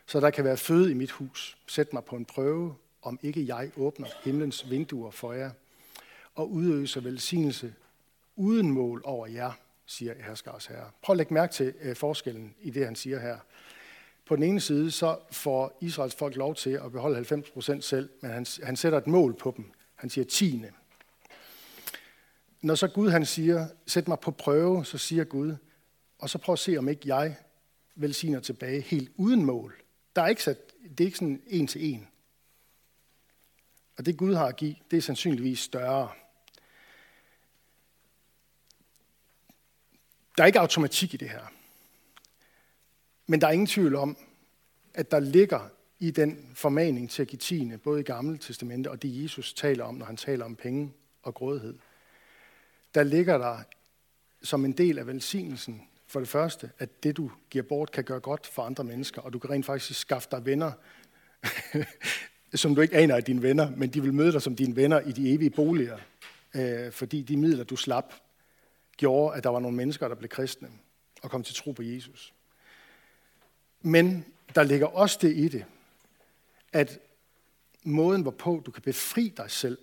så 0.07 0.21
der 0.21 0.31
kan 0.31 0.45
være 0.45 0.57
føde 0.57 0.91
i 0.91 0.95
mit 0.95 1.11
hus. 1.11 1.59
Sæt 1.67 1.93
mig 1.93 2.05
på 2.05 2.17
en 2.17 2.25
prøve, 2.25 2.75
om 3.03 3.19
ikke 3.23 3.47
jeg 3.47 3.71
åbner 3.77 4.07
himlens 4.25 4.71
vinduer 4.71 5.11
for 5.11 5.33
jer 5.33 5.51
og 6.35 6.51
udøser 6.51 7.01
velsignelse 7.01 7.75
uden 8.37 8.71
mål 8.71 9.03
over 9.05 9.27
jer, 9.27 9.53
siger 9.87 10.15
herskers 10.23 10.67
herre. 10.67 10.91
Prøv 11.03 11.15
at 11.15 11.17
lægge 11.17 11.35
mærke 11.35 11.53
til 11.53 11.75
øh, 11.81 11.97
forskellen 11.97 12.55
i 12.61 12.71
det, 12.71 12.85
han 12.85 12.97
siger 12.97 13.21
her. 13.21 13.39
På 14.27 14.37
den 14.37 14.45
ene 14.45 14.61
side, 14.61 14.91
så 14.91 15.19
får 15.31 15.79
Israels 15.81 16.15
folk 16.15 16.37
lov 16.37 16.55
til 16.55 16.71
at 16.71 16.93
beholde 16.93 17.15
90 17.15 17.51
procent 17.51 17.85
selv, 17.85 18.11
men 18.21 18.31
han, 18.31 18.47
han 18.63 18.77
sætter 18.77 18.99
et 18.99 19.07
mål 19.07 19.35
på 19.35 19.55
dem. 19.57 19.71
Han 19.95 20.11
siger 20.11 20.25
tiende. 20.25 20.71
Når 22.61 22.75
så 22.75 22.89
Gud 22.89 23.11
han 23.11 23.27
siger, 23.27 23.69
sæt 23.87 24.09
mig 24.09 24.21
på 24.21 24.31
prøve, 24.31 24.85
så 24.85 24.99
siger 24.99 25.25
Gud, 25.25 25.57
og 26.19 26.31
så 26.31 26.39
prøv 26.39 26.53
at 26.53 26.59
se, 26.59 26.77
om 26.77 26.89
ikke 26.89 27.15
jeg 27.15 27.37
velsigner 27.95 28.41
tilbage 28.41 28.81
helt 28.81 29.13
uden 29.17 29.45
mål. 29.45 29.83
Der 30.17 30.23
er 30.23 30.29
ikke 30.29 30.43
sat, 30.43 30.59
det 30.99 31.01
er 31.01 31.05
ikke 31.05 31.19
sådan 31.19 31.43
en 31.47 31.67
til 31.67 31.93
en. 31.95 32.09
Og 33.99 34.07
det 34.07 34.17
Gud 34.17 34.35
har 34.35 34.47
at 34.47 34.57
give, 34.57 34.77
det 34.91 34.97
er 34.97 35.01
sandsynligvis 35.01 35.59
større. 35.59 36.11
Der 40.37 40.43
er 40.43 40.47
ikke 40.47 40.61
automatik 40.61 41.15
i 41.15 41.17
det 41.17 41.31
her. 41.31 41.53
Men 43.27 43.41
der 43.41 43.47
er 43.47 43.53
ingen 43.53 43.67
tvivl 43.67 43.95
om, 43.95 44.17
at 44.95 45.11
der 45.11 45.21
ligger 45.21 45.69
i 45.99 46.11
den 46.11 46.51
formaning 46.55 47.11
til 47.11 47.23
at 47.23 47.29
give 47.29 47.39
tiende, 47.39 47.79
både 47.79 48.01
i 48.01 48.05
Gamle 48.05 48.39
Testamente 48.39 48.91
og 48.91 49.03
det 49.03 49.23
Jesus 49.23 49.55
taler 49.55 49.85
om, 49.85 49.95
når 49.95 50.07
han 50.07 50.17
taler 50.17 50.45
om 50.45 50.57
penge 50.57 50.93
og 51.23 51.35
grådighed. 51.35 51.79
Der 52.95 53.03
ligger 53.03 53.39
der 53.39 53.63
som 54.43 54.65
en 54.65 54.73
del 54.73 54.99
af 54.99 55.07
velsignelsen, 55.07 55.89
for 56.07 56.21
det 56.21 56.29
første, 56.29 56.71
at 56.79 57.03
det 57.03 57.17
du 57.17 57.31
giver 57.51 57.65
bort 57.65 57.93
kan 57.93 58.05
gøre 58.05 58.21
godt 58.21 58.47
for 58.47 58.63
andre 58.63 58.85
mennesker, 58.85 59.23
og 59.23 59.33
du 59.33 59.39
kan 59.39 59.51
rent 59.51 59.67
faktisk 59.67 60.01
skaffe 60.01 60.29
dig 60.31 60.47
venner, 60.47 60.73
som 62.55 62.75
du 62.75 62.81
ikke 62.81 62.97
aner 62.97 63.15
er 63.15 63.21
dine 63.21 63.43
venner, 63.43 63.71
men 63.77 63.91
de 63.91 64.03
vil 64.03 64.15
møde 64.15 64.33
dig 64.33 64.43
som 64.43 64.57
dine 64.57 64.77
venner 64.77 65.01
i 65.01 65.13
de 65.13 65.35
evige 65.35 65.51
boliger, 65.51 65.99
øh, 66.55 66.93
fordi 66.93 67.23
de 67.23 67.37
midler, 67.37 67.65
du 67.65 67.77
slap, 67.77 68.15
gjorde, 68.97 69.37
at 69.37 69.45
der 69.45 69.51
var 69.51 69.61
nogle 69.61 69.77
mennesker, 69.77 70.09
der 70.09 70.15
blev 70.15 70.29
kristne 70.29 70.69
og 71.23 71.31
kom 71.31 71.43
til 71.43 71.55
tro 71.55 71.73
på 71.73 71.83
Jesus. 71.83 72.35
Men 73.81 74.25
der 74.55 74.63
ligger 74.63 74.87
også 74.87 75.19
det 75.23 75.37
i 75.37 75.49
det, 75.49 75.65
at 76.73 76.99
måden, 77.83 78.23
hvorpå 78.23 78.63
du 78.67 78.71
kan 78.71 78.83
befri 78.83 79.33
dig 79.37 79.51
selv, 79.51 79.79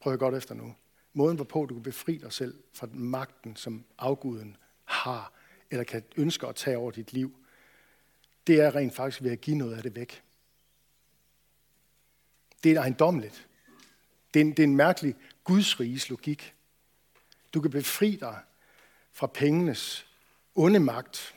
prøv 0.00 0.16
godt 0.16 0.34
efter 0.34 0.54
nu, 0.54 0.74
måden, 1.12 1.36
hvorpå 1.36 1.66
du 1.66 1.74
kan 1.74 1.82
befri 1.82 2.16
dig 2.16 2.32
selv 2.32 2.54
fra 2.72 2.86
den 2.86 3.00
magten, 3.00 3.56
som 3.56 3.84
afguden 3.98 4.56
har, 4.84 5.32
eller 5.70 5.84
kan 5.84 6.02
ønske 6.16 6.46
at 6.46 6.56
tage 6.56 6.78
over 6.78 6.90
dit 6.90 7.12
liv, 7.12 7.36
det 8.46 8.60
er 8.60 8.74
rent 8.74 8.94
faktisk 8.94 9.22
ved 9.22 9.30
at 9.30 9.40
give 9.40 9.56
noget 9.56 9.76
af 9.76 9.82
det 9.82 9.94
væk. 9.94 10.22
Det 12.64 12.72
er 12.72 12.80
ejendomligt. 12.80 13.48
Det 14.34 14.40
er 14.40 14.44
en, 14.44 14.50
det 14.50 14.58
er 14.58 14.64
en 14.64 14.76
mærkelig 14.76 15.14
gudsriges 15.44 16.10
logik. 16.10 16.54
Du 17.54 17.60
kan 17.60 17.70
befri 17.70 18.16
dig 18.16 18.38
fra 19.12 19.26
pengenes 19.26 20.06
onde 20.54 20.80
magt 20.80 21.34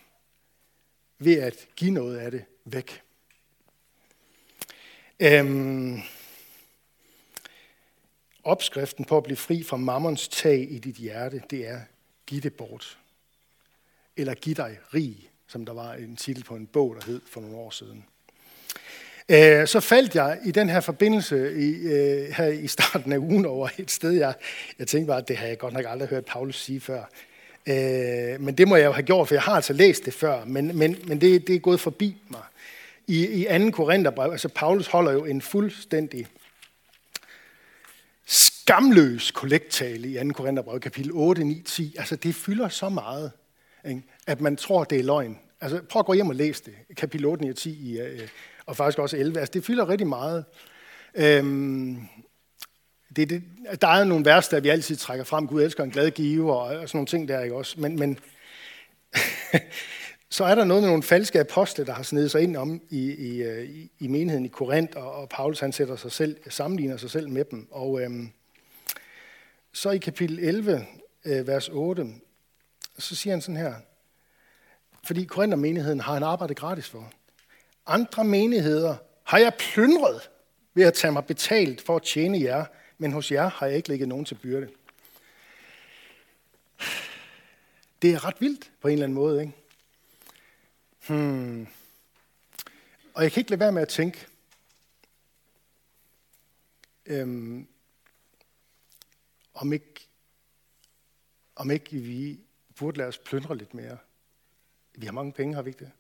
ved 1.18 1.40
at 1.40 1.68
give 1.76 1.92
noget 1.92 2.18
af 2.18 2.32
det 2.32 2.46
væk. 2.66 3.02
Øhm, 5.20 6.00
opskriften 8.44 9.06
på 9.06 9.18
at 9.18 9.24
blive 9.24 9.38
fri 9.38 9.64
fra 9.64 9.78
mammons 9.78 10.28
tag 10.28 10.72
i 10.72 10.80
dit 10.80 10.96
hjerte, 10.96 11.44
det 11.50 11.68
er, 11.68 11.82
giv 12.26 12.42
det 12.42 12.54
bort. 12.54 13.00
Eller 14.18 14.34
giv 14.34 14.56
dig 14.56 14.80
rig, 14.94 15.32
som 15.48 15.66
der 15.66 15.74
var 15.74 15.94
en 15.94 16.16
titel 16.16 16.44
på 16.44 16.56
en 16.56 16.68
bog, 16.68 16.96
der 16.96 17.06
hed 17.06 17.22
for 17.26 17.42
nogle 17.42 17.58
år 17.58 17.70
siden. 17.70 18.06
Øh, 19.30 19.68
så 19.68 19.80
faldt 19.80 20.16
jeg 20.16 20.40
i 20.46 20.52
den 20.52 20.70
her 20.70 20.80
forbindelse 20.80 21.54
i, 21.56 21.74
øh, 21.76 22.30
her 22.30 22.48
i 22.48 22.68
starten 22.68 23.14
af 23.14 23.18
ugen 23.18 23.46
over 23.46 23.70
et 23.78 23.92
sted, 23.92 24.12
jeg, 24.12 24.34
jeg 24.80 24.88
tænkte 24.88 25.08
bare, 25.08 25.18
at 25.18 25.28
det 25.28 25.38
har 25.38 25.48
jeg 25.48 25.58
godt 25.58 25.74
nok 25.74 25.86
aldrig 25.88 26.10
hørt 26.10 26.26
Paulus 26.26 26.64
sige 26.64 26.80
før. 26.80 27.04
Øh, 27.68 28.42
men 28.42 28.58
det 28.58 28.68
må 28.68 28.76
jeg 28.76 28.86
jo 28.86 28.92
have 28.92 29.04
gjort, 29.04 29.28
for 29.28 29.36
jeg 29.36 29.42
har 29.42 29.54
altså 29.54 29.74
læst 29.74 30.06
det 30.06 30.14
før, 30.14 30.46
men, 30.46 30.78
men, 30.78 30.98
men 31.04 31.22
det, 31.22 31.48
det 31.48 31.56
er 31.56 31.60
gået 31.60 31.80
forbi 31.80 32.16
mig. 32.30 32.42
I, 33.08 33.26
i 33.26 33.60
2. 33.60 33.72
Korintherbrev, 33.72 34.32
altså 34.32 34.50
Paulus 34.50 34.88
holder 34.88 35.12
jo 35.12 35.26
en 35.26 35.42
fuldstændig 35.42 36.28
skamløs 38.26 39.32
kollektale 39.32 40.08
i 40.08 40.28
2. 40.28 40.34
Korintherbrev, 40.34 40.80
kapitel 40.80 41.12
8, 41.14 41.44
9, 41.44 41.62
10. 41.62 41.96
Altså 41.98 42.16
det 42.16 42.36
fylder 42.36 42.70
så 42.70 42.90
meget, 42.90 43.32
ikke? 43.88 44.02
at 44.28 44.42
man 44.42 44.56
tror, 44.56 44.84
det 44.84 45.00
er 45.00 45.04
løgn. 45.04 45.40
Altså 45.62 45.82
prøv 45.90 46.00
at 46.00 46.06
gå 46.06 46.14
hjem 46.14 46.30
og 46.30 46.36
læse 46.36 46.64
det, 46.64 46.74
kapitel 46.98 47.26
8, 47.26 47.44
9 47.44 47.50
og 47.50 47.56
10 47.56 47.92
i, 47.92 48.00
øh, 48.00 48.28
og 48.66 48.78
faktisk 48.78 49.00
også 49.00 49.18
11. 49.18 49.40
Altså, 49.40 49.52
det 49.54 49.66
fylder 49.66 49.90
rigtig 49.90 50.08
meget. 50.08 50.46
Øhm, 51.16 52.08
det, 53.16 53.30
det, 53.30 53.44
der 53.82 53.88
er 53.88 54.04
nogle 54.04 54.26
vers, 54.26 54.48
der 54.48 54.60
vi 54.60 54.70
altid 54.70 54.96
trækker 54.96 55.26
frem. 55.26 55.48
Gud 55.48 55.64
elsker 55.64 55.84
en 55.84 55.92
glad 55.92 56.12
give 56.12 56.54
og, 56.54 56.62
og 56.62 56.90
sådan 56.90 56.98
nogle 56.98 57.08
ting 57.08 57.28
der, 57.28 57.42
ikke 57.42 57.56
også? 57.56 57.80
Men, 57.80 58.00
men 58.00 58.20
så 60.30 60.44
er 60.44 60.56
der 60.56 60.64
noget 60.64 60.84
med 60.84 60.90
nogle 60.90 61.04
falske 61.04 61.40
apostle, 61.40 61.86
der 61.86 61.94
har 61.94 62.04
snedet 62.04 62.32
sig 62.32 62.42
ind 62.42 62.58
om 62.58 62.82
i, 62.90 63.12
i, 63.12 63.44
øh, 63.44 63.70
i, 63.70 63.92
i 64.00 64.08
menigheden 64.08 64.46
i 64.46 64.50
Korinth, 64.50 64.98
og, 64.98 65.12
og 65.12 65.30
Paulus 65.30 65.60
han 65.60 65.72
sætter 65.72 65.96
sig 65.96 66.12
selv, 66.12 66.38
sammenligner 66.50 66.98
sig 66.98 67.10
selv 67.10 67.30
med 67.30 67.46
dem. 67.46 67.68
Og 67.72 68.02
øhm, 68.02 68.32
så 69.74 69.90
i 69.90 69.98
kapitel 69.98 70.40
11, 70.40 70.86
øh, 71.26 71.48
vers 71.48 71.70
8, 71.70 72.08
så 72.98 73.16
siger 73.16 73.34
han 73.34 73.42
sådan 73.42 73.58
her, 73.58 73.74
Fordi 75.04 75.24
Korinther-menigheden 75.24 76.00
har 76.00 76.14
han 76.14 76.24
arbejdet 76.24 76.58
gratis 76.58 76.90
for. 76.90 77.12
Andre 77.86 78.24
menigheder 78.24 78.98
har 79.24 79.38
jeg 79.38 79.54
plyndret 79.60 80.30
ved 80.74 80.84
at 80.84 80.94
tage 80.94 81.12
mig 81.12 81.26
betalt 81.26 81.82
for 81.82 81.96
at 81.96 82.04
tjene 82.04 82.42
jer, 82.42 82.66
men 82.98 83.12
hos 83.12 83.32
jer 83.32 83.50
har 83.50 83.66
jeg 83.66 83.78
ikke 83.78 83.90
ligget 83.90 84.08
nogen 84.08 84.26
til 84.26 84.36
byrde. 84.36 84.70
Det 88.02 88.14
er 88.14 88.26
ret 88.26 88.42
vildt 88.42 88.72
på 88.82 88.88
en 88.88 88.94
eller 88.94 89.04
anden 89.04 89.16
måde, 89.16 89.42
ikke? 89.42 89.54
Hmm. 91.08 91.68
Og 93.14 93.24
jeg 93.24 93.32
kan 93.32 93.42
ikke 93.42 93.50
lade 93.50 93.60
være 93.60 93.72
med 93.72 93.82
at 93.82 93.88
tænke, 93.88 94.28
øhm, 97.06 97.68
om 99.54 99.74
ikke, 99.74 100.08
om 101.56 101.72
ikke 101.72 101.98
vi 101.98 102.40
burde 102.76 102.98
lade 102.98 103.08
os 103.08 103.18
plyndre 103.18 103.58
lidt 103.58 103.74
mere. 103.74 103.98
Vi 104.96 105.06
har 105.06 105.14
mange 105.14 105.32
penge, 105.32 105.56
har 105.56 105.62
vi 105.62 105.70
ikke 105.70 105.86
det? 105.86 105.92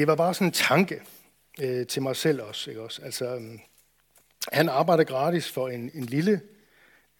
Det 0.00 0.08
var 0.08 0.14
bare 0.14 0.34
sådan 0.34 0.46
en 0.46 0.52
tanke 0.52 1.02
øh, 1.60 1.86
til 1.86 2.02
mig 2.02 2.16
selv 2.16 2.42
også. 2.42 2.70
Ikke 2.70 2.82
også? 2.82 3.02
Altså, 3.02 3.36
øh, 3.36 3.58
han 4.52 4.68
arbejder 4.68 5.04
gratis 5.04 5.50
for 5.50 5.68
en, 5.68 5.90
en 5.94 6.04
lille, 6.04 6.40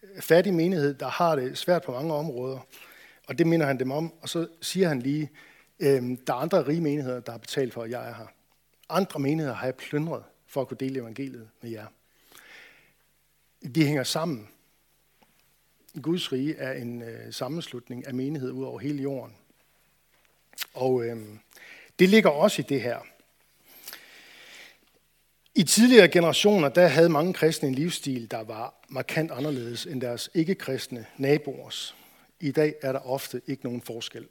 øh, 0.02 0.22
fattig 0.22 0.54
menighed, 0.54 0.94
der 0.94 1.08
har 1.08 1.36
det 1.36 1.58
svært 1.58 1.82
på 1.82 1.92
mange 1.92 2.14
områder. 2.14 2.58
Og 3.28 3.38
det 3.38 3.46
minder 3.46 3.66
han 3.66 3.78
dem 3.78 3.90
om. 3.90 4.14
Og 4.20 4.28
så 4.28 4.48
siger 4.60 4.88
han 4.88 5.02
lige, 5.02 5.30
øh, 5.80 6.02
der 6.26 6.32
er 6.32 6.38
andre 6.38 6.66
rige 6.66 6.80
menigheder, 6.80 7.20
der 7.20 7.32
har 7.32 7.38
betalt 7.38 7.74
for, 7.74 7.82
at 7.82 7.90
jeg 7.90 8.08
er 8.08 8.14
her. 8.14 8.26
Andre 8.88 9.20
menigheder 9.20 9.54
har 9.54 9.66
jeg 9.66 9.74
plyndret 9.74 10.24
for 10.46 10.60
at 10.60 10.68
kunne 10.68 10.78
dele 10.80 11.00
evangeliet 11.00 11.48
med 11.62 11.70
jer. 11.70 11.86
De 13.74 13.86
hænger 13.86 14.04
sammen. 14.04 14.48
Guds 16.02 16.32
rige 16.32 16.56
er 16.56 16.72
en 16.72 17.02
øh, 17.02 17.32
sammenslutning 17.32 18.06
af 18.06 18.14
menighed 18.14 18.50
ud 18.50 18.64
over 18.64 18.78
hele 18.78 19.02
jorden. 19.02 19.36
Og 20.74 21.04
øh, 21.04 21.16
det 22.00 22.08
ligger 22.08 22.30
også 22.30 22.62
i 22.62 22.64
det 22.68 22.82
her. 22.82 22.98
I 25.54 25.62
tidligere 25.62 26.08
generationer, 26.08 26.68
der 26.68 26.86
havde 26.86 27.08
mange 27.08 27.34
kristne 27.34 27.68
en 27.68 27.74
livsstil, 27.74 28.30
der 28.30 28.44
var 28.44 28.74
markant 28.88 29.30
anderledes 29.30 29.86
end 29.86 30.00
deres 30.00 30.30
ikke-kristne 30.34 31.06
naboers. 31.16 31.96
I 32.40 32.50
dag 32.50 32.74
er 32.82 32.92
der 32.92 32.98
ofte 32.98 33.42
ikke 33.46 33.64
nogen 33.64 33.80
forskel. 33.80 34.26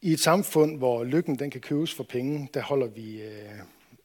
I 0.00 0.12
et 0.12 0.20
samfund, 0.20 0.78
hvor 0.78 1.04
lykken 1.04 1.38
den 1.38 1.50
kan 1.50 1.60
købes 1.60 1.94
for 1.94 2.04
penge, 2.04 2.48
der 2.54 2.62
holder 2.62 2.86
vi 2.86 3.22
øh, 3.22 3.58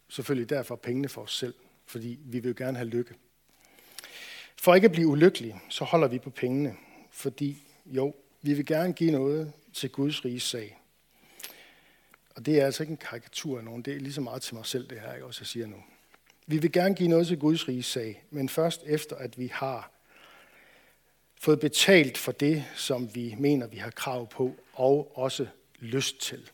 selvfølgelig 0.10 0.49
derfor 0.49 0.75
pengene 0.75 1.10
for 1.10 1.21
os 1.21 1.38
selv, 1.38 1.54
fordi 1.86 2.19
vi 2.25 2.39
vil 2.39 2.56
gerne 2.56 2.78
have 2.78 2.89
lykke. 2.89 3.13
For 4.58 4.75
ikke 4.75 4.86
at 4.86 4.91
blive 4.91 5.08
ulykkelig, 5.08 5.60
så 5.69 5.86
holder 5.86 6.08
vi 6.08 6.19
på 6.19 6.30
pengene, 6.30 6.75
fordi 7.12 7.58
jo, 7.86 8.13
vi 8.41 8.54
vil 8.54 8.65
gerne 8.65 8.93
give 8.93 9.12
noget 9.12 9.54
til 9.73 9.89
Guds 9.89 10.25
rige 10.25 10.39
sag. 10.39 10.80
Og 12.36 12.45
det 12.45 12.60
er 12.60 12.65
altså 12.65 12.84
ikke 12.84 12.91
en 12.91 12.97
karikatur 12.97 13.58
af 13.58 13.63
nogen, 13.63 13.82
det 13.82 13.95
er 13.95 13.99
lige 13.99 14.13
så 14.13 14.21
meget 14.21 14.41
til 14.41 14.56
mig 14.56 14.65
selv, 14.65 14.89
det 14.89 15.02
her, 15.02 15.13
jeg 15.13 15.23
også 15.23 15.45
siger 15.45 15.67
nu. 15.67 15.78
Vi 16.47 16.58
vil 16.58 16.71
gerne 16.71 16.95
give 16.95 17.10
noget 17.10 17.28
til 17.28 17.39
Guds 17.39 17.67
rige 17.67 17.84
sag, 17.84 18.23
men 18.30 18.49
først 18.49 18.84
efter, 18.86 19.15
at 19.15 19.39
vi 19.39 19.47
har 19.54 19.91
fået 21.36 21.60
betalt 21.60 22.17
for 22.17 22.32
det, 22.32 22.65
som 22.75 23.15
vi 23.15 23.36
mener, 23.39 23.67
vi 23.67 23.78
har 23.78 23.89
krav 23.89 24.30
på, 24.30 24.56
og 24.73 25.17
også 25.17 25.47
lyst 25.80 26.21
til. 26.21 26.49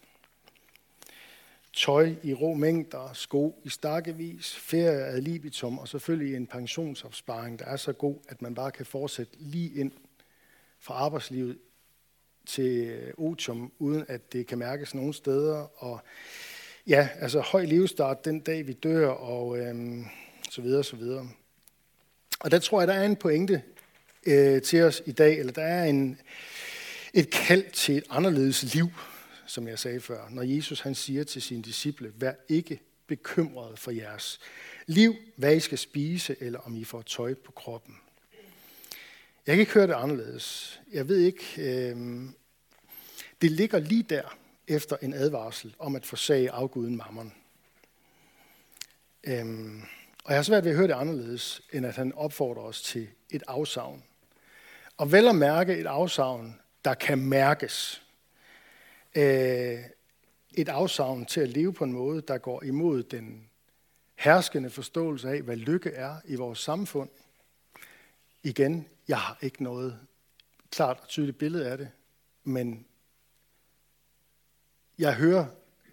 Tøj 1.74 2.16
i 2.24 2.34
rå 2.34 2.54
mængder, 2.54 3.14
sko 3.14 3.62
i 3.64 3.70
stakkevis, 3.70 4.56
ferie 4.56 5.06
ad 5.06 5.22
libitum 5.22 5.80
og 5.80 5.88
selvfølgelig 5.88 6.36
en 6.36 6.48
pensionsopsparing, 6.48 7.60
der 7.60 7.66
er 7.66 7.78
så 7.78 7.94
god, 7.94 8.16
at 8.28 8.42
man 8.42 8.56
bare 8.56 8.72
kan 8.72 8.86
fortsætte 8.86 9.34
lige 9.40 9.80
ind 9.80 9.92
fra 10.80 10.94
arbejdslivet 10.94 11.58
til 12.46 12.88
øh, 12.88 13.14
otium, 13.18 13.72
uden 13.80 14.06
at 14.08 14.34
det 14.34 14.48
kan 14.48 14.58
mærkes 14.58 14.96
nogen 14.96 15.14
steder. 15.14 15.84
Og 15.84 16.00
ja, 16.88 17.10
altså 17.20 17.40
høj 17.40 17.66
livsstart 17.66 18.26
den 18.26 18.40
dag, 18.40 18.68
vi 18.68 18.74
dør, 18.74 19.08
og 19.08 19.58
øhm, 19.58 20.06
så 20.50 20.62
videre, 20.62 20.84
så 20.84 20.96
videre. 20.96 21.30
Og 22.40 22.52
der 22.52 22.60
tror 22.60 22.82
jeg, 22.82 22.88
der 22.88 22.94
er 22.94 23.06
en 23.06 23.16
pointe 23.16 23.62
øh, 24.26 24.62
til 24.62 24.84
os 24.84 25.02
i 25.06 25.12
dag, 25.12 25.40
eller 25.40 25.54
der 25.54 25.64
er 25.64 25.84
en, 25.84 26.20
et 27.14 27.30
kald 27.30 27.72
til 27.72 27.98
et 27.98 28.04
anderledes 28.10 28.74
liv, 28.74 28.88
som 29.46 29.68
jeg 29.68 29.80
sagde 29.80 30.02
før, 30.02 30.28
når 30.30 30.44
Jesus 30.44 30.82
han 30.82 30.96
siger 30.96 31.24
til 31.24 31.42
sine 31.42 31.64
disciple, 31.64 32.12
vær 32.16 32.34
ikke 32.50 32.80
bekymret 33.08 33.80
for 33.80 33.92
jeres 33.92 34.40
liv, 34.88 35.16
hvad 35.36 35.56
I 35.56 35.60
skal 35.60 35.78
spise, 35.78 36.36
eller 36.40 36.60
om 36.60 36.76
I 36.76 36.84
får 36.84 37.02
tøj 37.02 37.34
på 37.34 37.52
kroppen. 37.52 37.96
Jeg 39.48 39.56
kan 39.56 39.60
ikke 39.60 39.74
høre 39.74 39.88
det 39.88 39.94
anderledes. 39.94 40.80
Jeg 40.92 41.10
ved 41.10 41.18
ikke, 41.18 41.44
øh, 41.58 42.24
det 43.42 43.52
ligger 43.52 43.80
lige 43.80 44.04
der 44.04 44.38
efter 44.68 44.98
en 45.02 45.14
advarsel 45.14 45.76
om 45.80 45.96
at 45.96 46.06
forsage 46.06 46.52
afguden 46.52 46.98
mammon. 46.98 47.34
Øhm, 49.24 49.82
og 50.24 50.32
jeg 50.32 50.38
har 50.38 50.44
svært 50.44 50.64
ved 50.64 50.72
at 50.72 50.78
høre 50.78 50.88
det 50.88 50.94
anderledes, 50.94 51.62
end 51.74 51.86
at 51.86 51.96
han 51.96 52.14
opfordrer 52.14 52.64
os 52.64 52.82
til 52.82 53.08
et 53.30 53.44
afsavn. 53.48 54.04
Og 54.98 55.12
vel 55.12 55.28
at 55.28 55.36
mærke 55.36 55.78
et 55.78 55.88
afsavn, 55.88 56.60
der 56.86 56.94
kan 56.94 57.20
mærkes. 57.20 58.02
Øh, 59.16 59.80
et 60.54 60.70
afsavn 60.70 61.26
til 61.26 61.42
at 61.42 61.50
leve 61.50 61.74
på 61.74 61.84
en 61.84 61.94
måde, 61.94 62.22
der 62.22 62.38
går 62.38 62.64
imod 62.64 63.04
den 63.04 63.50
herskende 64.16 64.70
forståelse 64.70 65.30
af, 65.30 65.42
hvad 65.42 65.56
lykke 65.56 65.90
er 65.90 66.16
i 66.26 66.36
vores 66.36 66.60
samfund. 66.60 67.10
Igen, 68.44 68.88
jeg 69.08 69.20
har 69.20 69.38
ikke 69.42 69.64
noget 69.64 70.00
klart 70.72 71.00
og 71.00 71.08
tydeligt 71.08 71.38
billede 71.38 71.72
af 71.72 71.78
det, 71.78 71.92
men 72.44 72.86
jeg 74.98 75.16
hører, 75.16 75.46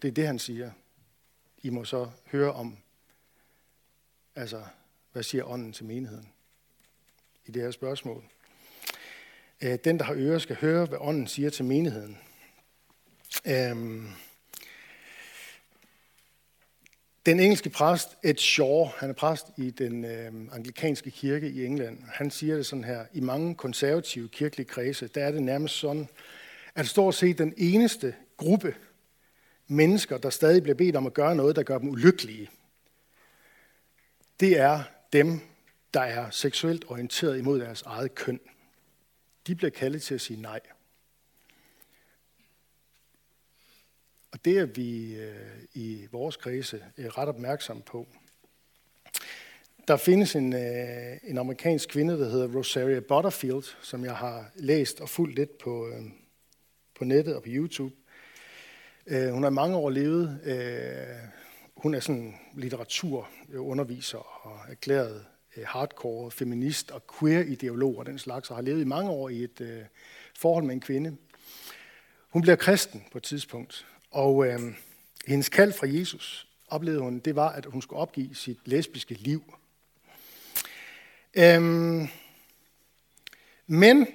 det 0.02 0.08
er 0.08 0.12
det, 0.12 0.26
han 0.26 0.38
siger. 0.38 0.70
I 1.62 1.70
må 1.70 1.84
så 1.84 2.10
høre 2.26 2.52
om, 2.52 2.78
altså, 4.34 4.64
hvad 5.12 5.22
siger 5.22 5.44
ånden 5.44 5.72
til 5.72 5.84
menigheden 5.84 6.32
i 7.46 7.50
det 7.50 7.62
her 7.62 7.70
spørgsmål. 7.70 8.24
Øh, 9.62 9.78
den, 9.84 9.98
der 9.98 10.04
har 10.04 10.14
ører, 10.14 10.38
skal 10.38 10.56
høre, 10.56 10.86
hvad 10.86 10.98
ånden 11.00 11.26
siger 11.26 11.50
til 11.50 11.64
menigheden. 11.64 12.18
Øhm, 13.46 14.08
den 17.26 17.40
engelske 17.40 17.70
præst 17.70 18.16
Ed 18.22 18.36
Shaw, 18.36 18.84
han 18.84 19.10
er 19.10 19.14
præst 19.14 19.46
i 19.56 19.70
den 19.70 20.04
øh, 20.04 20.32
anglikanske 20.52 21.10
kirke 21.10 21.50
i 21.50 21.64
England, 21.64 21.98
han 22.12 22.30
siger 22.30 22.56
det 22.56 22.66
sådan 22.66 22.84
her, 22.84 23.04
i 23.12 23.20
mange 23.20 23.54
konservative 23.54 24.28
kirkelige 24.28 24.66
kredse, 24.66 25.08
der 25.08 25.24
er 25.24 25.30
det 25.30 25.42
nærmest 25.42 25.74
sådan, 25.74 26.08
at 26.74 26.86
stort 26.86 27.14
set 27.14 27.38
den 27.38 27.54
eneste 27.56 28.14
gruppe 28.36 28.74
mennesker, 29.66 30.18
der 30.18 30.30
stadig 30.30 30.62
bliver 30.62 30.76
bedt 30.76 30.96
om 30.96 31.06
at 31.06 31.14
gøre 31.14 31.36
noget, 31.36 31.56
der 31.56 31.62
gør 31.62 31.78
dem 31.78 31.88
ulykkelige, 31.88 32.50
det 34.40 34.58
er 34.58 34.82
dem, 35.12 35.40
der 35.94 36.00
er 36.00 36.30
seksuelt 36.30 36.84
orienteret 36.88 37.38
imod 37.38 37.60
deres 37.60 37.82
eget 37.82 38.14
køn. 38.14 38.40
De 39.46 39.54
bliver 39.54 39.70
kaldet 39.70 40.02
til 40.02 40.14
at 40.14 40.20
sige 40.20 40.42
nej. 40.42 40.60
Og 44.32 44.44
det 44.44 44.58
er 44.58 44.66
vi 44.66 45.14
øh, 45.14 45.34
i 45.74 46.06
vores 46.12 46.36
kredse 46.36 46.84
øh, 46.98 47.06
ret 47.06 47.28
opmærksom 47.28 47.82
på. 47.82 48.06
Der 49.88 49.96
findes 49.96 50.36
en, 50.36 50.52
øh, 50.52 51.16
en 51.24 51.38
amerikansk 51.38 51.88
kvinde, 51.88 52.18
der 52.18 52.28
hedder 52.28 52.56
Rosaria 52.56 53.00
Butterfield, 53.00 53.64
som 53.82 54.04
jeg 54.04 54.16
har 54.16 54.50
læst 54.54 55.00
og 55.00 55.08
fulgt 55.08 55.34
lidt 55.34 55.58
på, 55.58 55.88
øh, 55.88 56.02
på 56.94 57.04
nettet 57.04 57.36
og 57.36 57.42
på 57.42 57.48
YouTube. 57.50 57.94
Øh, 59.06 59.30
hun 59.30 59.42
har 59.42 59.50
mange 59.50 59.76
år 59.76 59.90
levet. 59.90 60.40
Øh, 60.44 61.28
hun 61.76 61.94
er 61.94 62.00
sådan 62.00 62.34
litteraturunderviser 62.56 64.46
og 64.46 64.70
erklæret 64.70 65.24
øh, 65.56 65.64
hardcore 65.66 66.30
feminist 66.30 66.90
og 66.90 67.02
queer-ideolog 67.18 67.98
og 67.98 68.06
den 68.06 68.18
slags, 68.18 68.50
og 68.50 68.56
har 68.56 68.62
levet 68.62 68.80
i 68.80 68.84
mange 68.84 69.10
år 69.10 69.28
i 69.28 69.44
et 69.44 69.60
øh, 69.60 69.82
forhold 70.38 70.64
med 70.64 70.74
en 70.74 70.80
kvinde. 70.80 71.16
Hun 72.28 72.42
bliver 72.42 72.56
kristen 72.56 73.04
på 73.12 73.18
et 73.18 73.24
tidspunkt, 73.24 73.86
og 74.12 74.46
øh, 74.46 74.60
hendes 75.26 75.48
kald 75.48 75.72
fra 75.72 75.86
Jesus 75.86 76.48
oplevede 76.68 77.02
hun, 77.02 77.18
det 77.18 77.36
var, 77.36 77.48
at 77.48 77.66
hun 77.66 77.82
skulle 77.82 78.00
opgive 78.00 78.34
sit 78.34 78.58
lesbiske 78.64 79.14
liv. 79.14 79.54
Øhm, 81.34 82.08
men 83.66 84.06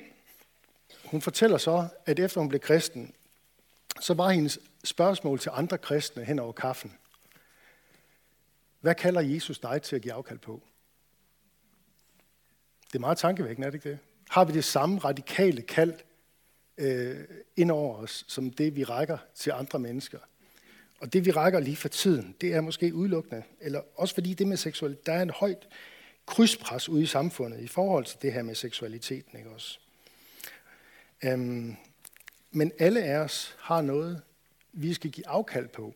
hun 1.06 1.22
fortæller 1.22 1.58
så, 1.58 1.88
at 2.06 2.20
efter 2.20 2.42
hun 2.42 2.50
blev 2.50 2.60
kristen, 2.60 3.14
så 4.00 4.14
var 4.14 4.30
hendes 4.30 4.60
spørgsmål 4.84 5.40
til 5.40 5.52
andre 5.54 5.78
kristne 5.78 6.24
hen 6.24 6.40
over 6.40 6.52
kaffen. 6.52 6.94
Hvad 8.80 8.96
kalder 8.96 9.22
Jesus 9.22 9.60
dig 9.60 9.82
til 9.82 9.96
at 9.96 10.02
give 10.02 10.14
afkald 10.14 10.40
på? 10.40 10.64
Det 12.88 12.96
er 12.96 13.00
meget 13.00 13.18
tankevækkende, 13.18 13.66
er 13.66 13.72
det 13.72 13.78
ikke 13.78 13.90
det? 13.90 14.00
Har 14.30 14.46
vi 14.46 14.54
det 14.54 14.64
samme 14.64 15.00
radikale 15.00 15.62
kald 15.62 15.94
øh, 16.78 17.24
ind 17.56 17.72
over 17.72 17.98
os, 17.98 18.26
som 18.28 18.52
det 18.52 18.76
vi 18.76 18.84
rækker 18.84 19.18
til 19.36 19.52
andre 19.52 19.80
mennesker? 19.80 20.20
Og 21.00 21.14
det 21.14 21.26
vi 21.26 21.32
rækker 21.32 21.60
lige 21.60 21.76
for 21.76 21.88
tiden, 21.88 22.36
det 22.42 22.54
er 22.54 22.62
måske 22.62 22.94
udelukkende, 22.94 23.44
eller 23.62 23.82
også 23.96 24.14
fordi 24.14 24.34
det 24.34 24.48
med 24.48 24.58
seksualitet, 24.58 25.06
der 25.06 25.14
er 25.14 25.22
en 25.22 25.30
højt 25.30 25.68
krydspres 26.26 26.90
ude 26.90 27.04
i 27.04 27.06
samfundet 27.06 27.60
i 27.60 27.68
forhold 27.68 28.06
til 28.06 28.18
det 28.22 28.34
her 28.34 28.44
med 28.44 28.56
seksualiteten. 28.56 29.38
Ikke 29.38 29.50
også? 29.50 29.80
Øhm, 31.24 31.76
men 32.52 32.72
alle 32.80 33.04
af 33.04 33.18
os 33.18 33.56
har 33.60 33.82
noget, 33.82 34.22
vi 34.74 34.94
skal 34.94 35.12
give 35.12 35.28
afkald 35.28 35.68
på. 35.68 35.96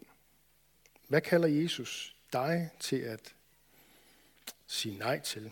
Hvad 1.08 1.22
kalder 1.22 1.48
Jesus 1.48 2.16
dig 2.34 2.70
til 2.80 2.96
at 2.96 3.36
sige 4.68 4.98
nej 4.98 5.20
til? 5.20 5.52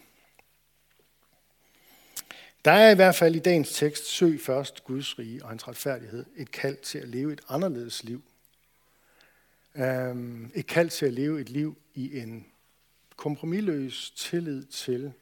Der 2.70 2.76
er 2.76 2.92
i 2.92 2.96
hvert 2.96 3.16
fald 3.16 3.36
i 3.36 3.40
dagens 3.40 3.74
tekst, 3.74 4.06
søg 4.06 4.42
først 4.42 4.84
Guds 4.84 5.20
rige 5.20 5.44
og 5.44 5.50
hans 5.50 5.68
retfærdighed, 5.68 6.26
et 6.36 6.52
kald 6.52 6.78
til 6.78 7.00
at 7.00 7.08
leve 7.08 7.34
et 7.34 7.42
anderledes 7.50 8.04
liv. 8.04 8.24
Øhm, 9.76 10.52
et 10.56 10.68
kald 10.68 10.90
til 10.90 11.06
at 11.06 11.14
leve 11.14 11.42
et 11.42 11.50
liv 11.50 11.78
i 11.96 12.20
en 12.20 12.46
kompromilløs 13.16 14.12
tillid 14.12 14.66
til 14.66 15.14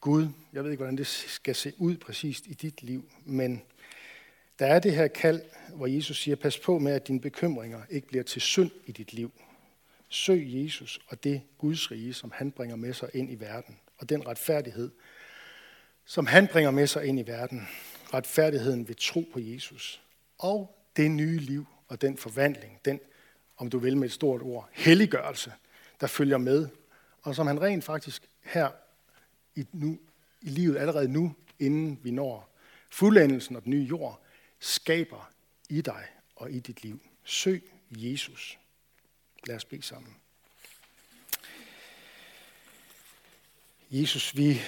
Gud. 0.00 0.28
Jeg 0.52 0.64
ved 0.64 0.70
ikke, 0.70 0.80
hvordan 0.80 0.98
det 0.98 1.06
skal 1.06 1.54
se 1.54 1.72
ud 1.78 1.96
præcist 1.96 2.46
i 2.46 2.54
dit 2.54 2.82
liv, 2.82 3.10
men 3.24 3.62
der 4.58 4.66
er 4.66 4.78
det 4.78 4.94
her 4.94 5.08
kald, 5.08 5.42
hvor 5.74 5.86
Jesus 5.86 6.22
siger, 6.22 6.36
pas 6.36 6.58
på 6.58 6.78
med, 6.78 6.92
at 6.92 7.08
dine 7.08 7.20
bekymringer 7.20 7.82
ikke 7.90 8.06
bliver 8.06 8.24
til 8.24 8.42
synd 8.42 8.70
i 8.86 8.92
dit 8.92 9.12
liv. 9.12 9.32
Søg 10.08 10.44
Jesus 10.46 11.00
og 11.08 11.24
det 11.24 11.42
Guds 11.58 11.90
rige, 11.90 12.14
som 12.14 12.32
han 12.34 12.50
bringer 12.52 12.76
med 12.76 12.92
sig 12.92 13.10
ind 13.14 13.32
i 13.32 13.34
verden, 13.34 13.78
og 13.98 14.08
den 14.08 14.26
retfærdighed, 14.26 14.90
som 16.04 16.26
han 16.26 16.48
bringer 16.48 16.70
med 16.70 16.86
sig 16.86 17.04
ind 17.04 17.20
i 17.20 17.26
verden. 17.26 17.68
Retfærdigheden 18.14 18.88
ved 18.88 18.94
tro 18.94 19.24
på 19.32 19.38
Jesus. 19.40 20.02
Og 20.38 20.78
det 20.96 21.10
nye 21.10 21.38
liv 21.38 21.66
og 21.88 22.00
den 22.00 22.16
forvandling, 22.16 22.80
den, 22.84 23.00
om 23.56 23.70
du 23.70 23.78
vil 23.78 23.96
med 23.96 24.08
et 24.08 24.12
stort 24.12 24.42
ord, 24.42 24.68
helliggørelse, 24.72 25.52
der 26.00 26.06
følger 26.06 26.38
med, 26.38 26.68
og 27.22 27.34
som 27.34 27.46
han 27.46 27.62
rent 27.62 27.84
faktisk 27.84 28.28
her 28.42 28.70
i, 29.54 29.66
nu, 29.72 29.98
i 30.42 30.48
livet 30.48 30.76
allerede 30.76 31.08
nu, 31.08 31.34
inden 31.58 32.00
vi 32.02 32.10
når 32.10 32.54
fuldendelsen 32.90 33.56
og 33.56 33.64
den 33.64 33.70
nye 33.70 33.84
jord, 33.84 34.22
skaber 34.58 35.30
i 35.68 35.80
dig 35.80 36.04
og 36.36 36.50
i 36.50 36.60
dit 36.60 36.82
liv. 36.82 37.00
Søg 37.24 37.62
Jesus. 37.90 38.58
Lad 39.46 39.56
os 39.56 39.64
bede 39.64 39.82
sammen. 39.82 40.16
Jesus, 43.90 44.36
vi 44.36 44.60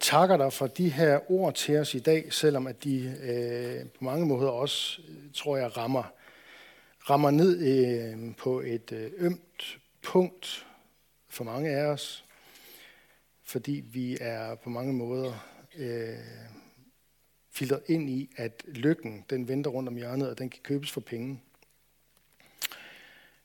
takker 0.00 0.36
dig 0.36 0.52
for 0.52 0.66
de 0.66 0.90
her 0.90 1.30
ord 1.30 1.54
til 1.54 1.76
os 1.76 1.94
i 1.94 1.98
dag, 1.98 2.32
selvom 2.32 2.66
at 2.66 2.84
de 2.84 3.16
øh, 3.22 3.90
på 3.90 4.04
mange 4.04 4.26
måder 4.26 4.48
også, 4.48 5.00
tror 5.34 5.56
jeg, 5.56 5.76
rammer, 5.76 6.04
rammer 7.10 7.30
ned 7.30 7.58
øh, 7.58 8.36
på 8.36 8.60
et 8.60 8.92
øh, 8.92 9.10
ømt 9.16 9.78
punkt 10.02 10.66
for 11.28 11.44
mange 11.44 11.70
af 11.70 11.84
os, 11.84 12.24
fordi 13.44 13.84
vi 13.92 14.18
er 14.20 14.54
på 14.54 14.70
mange 14.70 14.92
måder 14.92 15.46
øh, 15.76 16.18
filtret 17.50 17.82
ind 17.86 18.10
i, 18.10 18.30
at 18.36 18.62
lykken, 18.66 19.24
den 19.30 19.48
venter 19.48 19.70
rundt 19.70 19.88
om 19.88 19.96
hjørnet, 19.96 20.30
og 20.30 20.38
den 20.38 20.50
kan 20.50 20.60
købes 20.62 20.90
for 20.90 21.00
penge. 21.00 21.40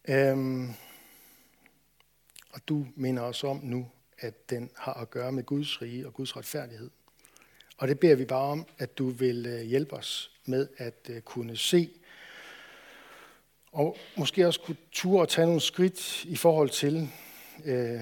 Øhm, 0.07 0.69
og 2.53 2.61
du 2.67 2.87
minder 2.95 3.23
os 3.23 3.43
om 3.43 3.59
nu, 3.63 3.87
at 4.19 4.49
den 4.49 4.69
har 4.75 4.93
at 4.93 5.09
gøre 5.09 5.31
med 5.31 5.43
Guds 5.43 5.81
rige 5.81 6.07
og 6.07 6.13
Guds 6.13 6.37
retfærdighed. 6.37 6.89
Og 7.77 7.87
det 7.87 7.99
beder 7.99 8.15
vi 8.15 8.25
bare 8.25 8.51
om, 8.51 8.65
at 8.77 8.97
du 8.97 9.09
vil 9.09 9.45
øh, 9.45 9.61
hjælpe 9.61 9.95
os 9.95 10.31
med 10.45 10.67
at 10.77 11.09
øh, 11.09 11.21
kunne 11.21 11.57
se, 11.57 11.89
og 13.71 13.97
måske 14.17 14.47
også 14.47 14.59
kunne 14.59 14.77
ture 14.91 15.21
og 15.21 15.29
tage 15.29 15.45
nogle 15.45 15.61
skridt 15.61 16.25
i 16.25 16.35
forhold 16.35 16.69
til 16.69 17.09
øh, 17.65 18.01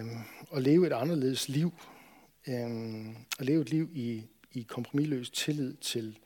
at 0.56 0.62
leve 0.62 0.88
et 0.88 0.94
anderledes 0.94 1.50
liv. 1.50 1.74
Øh, 2.48 3.08
at 3.40 3.46
leve 3.46 3.62
et 3.62 3.70
liv 3.70 3.90
i, 3.94 4.24
i 4.52 4.62
kompromilløs 4.62 5.30
tillid 5.30 5.74
til, 5.74 6.20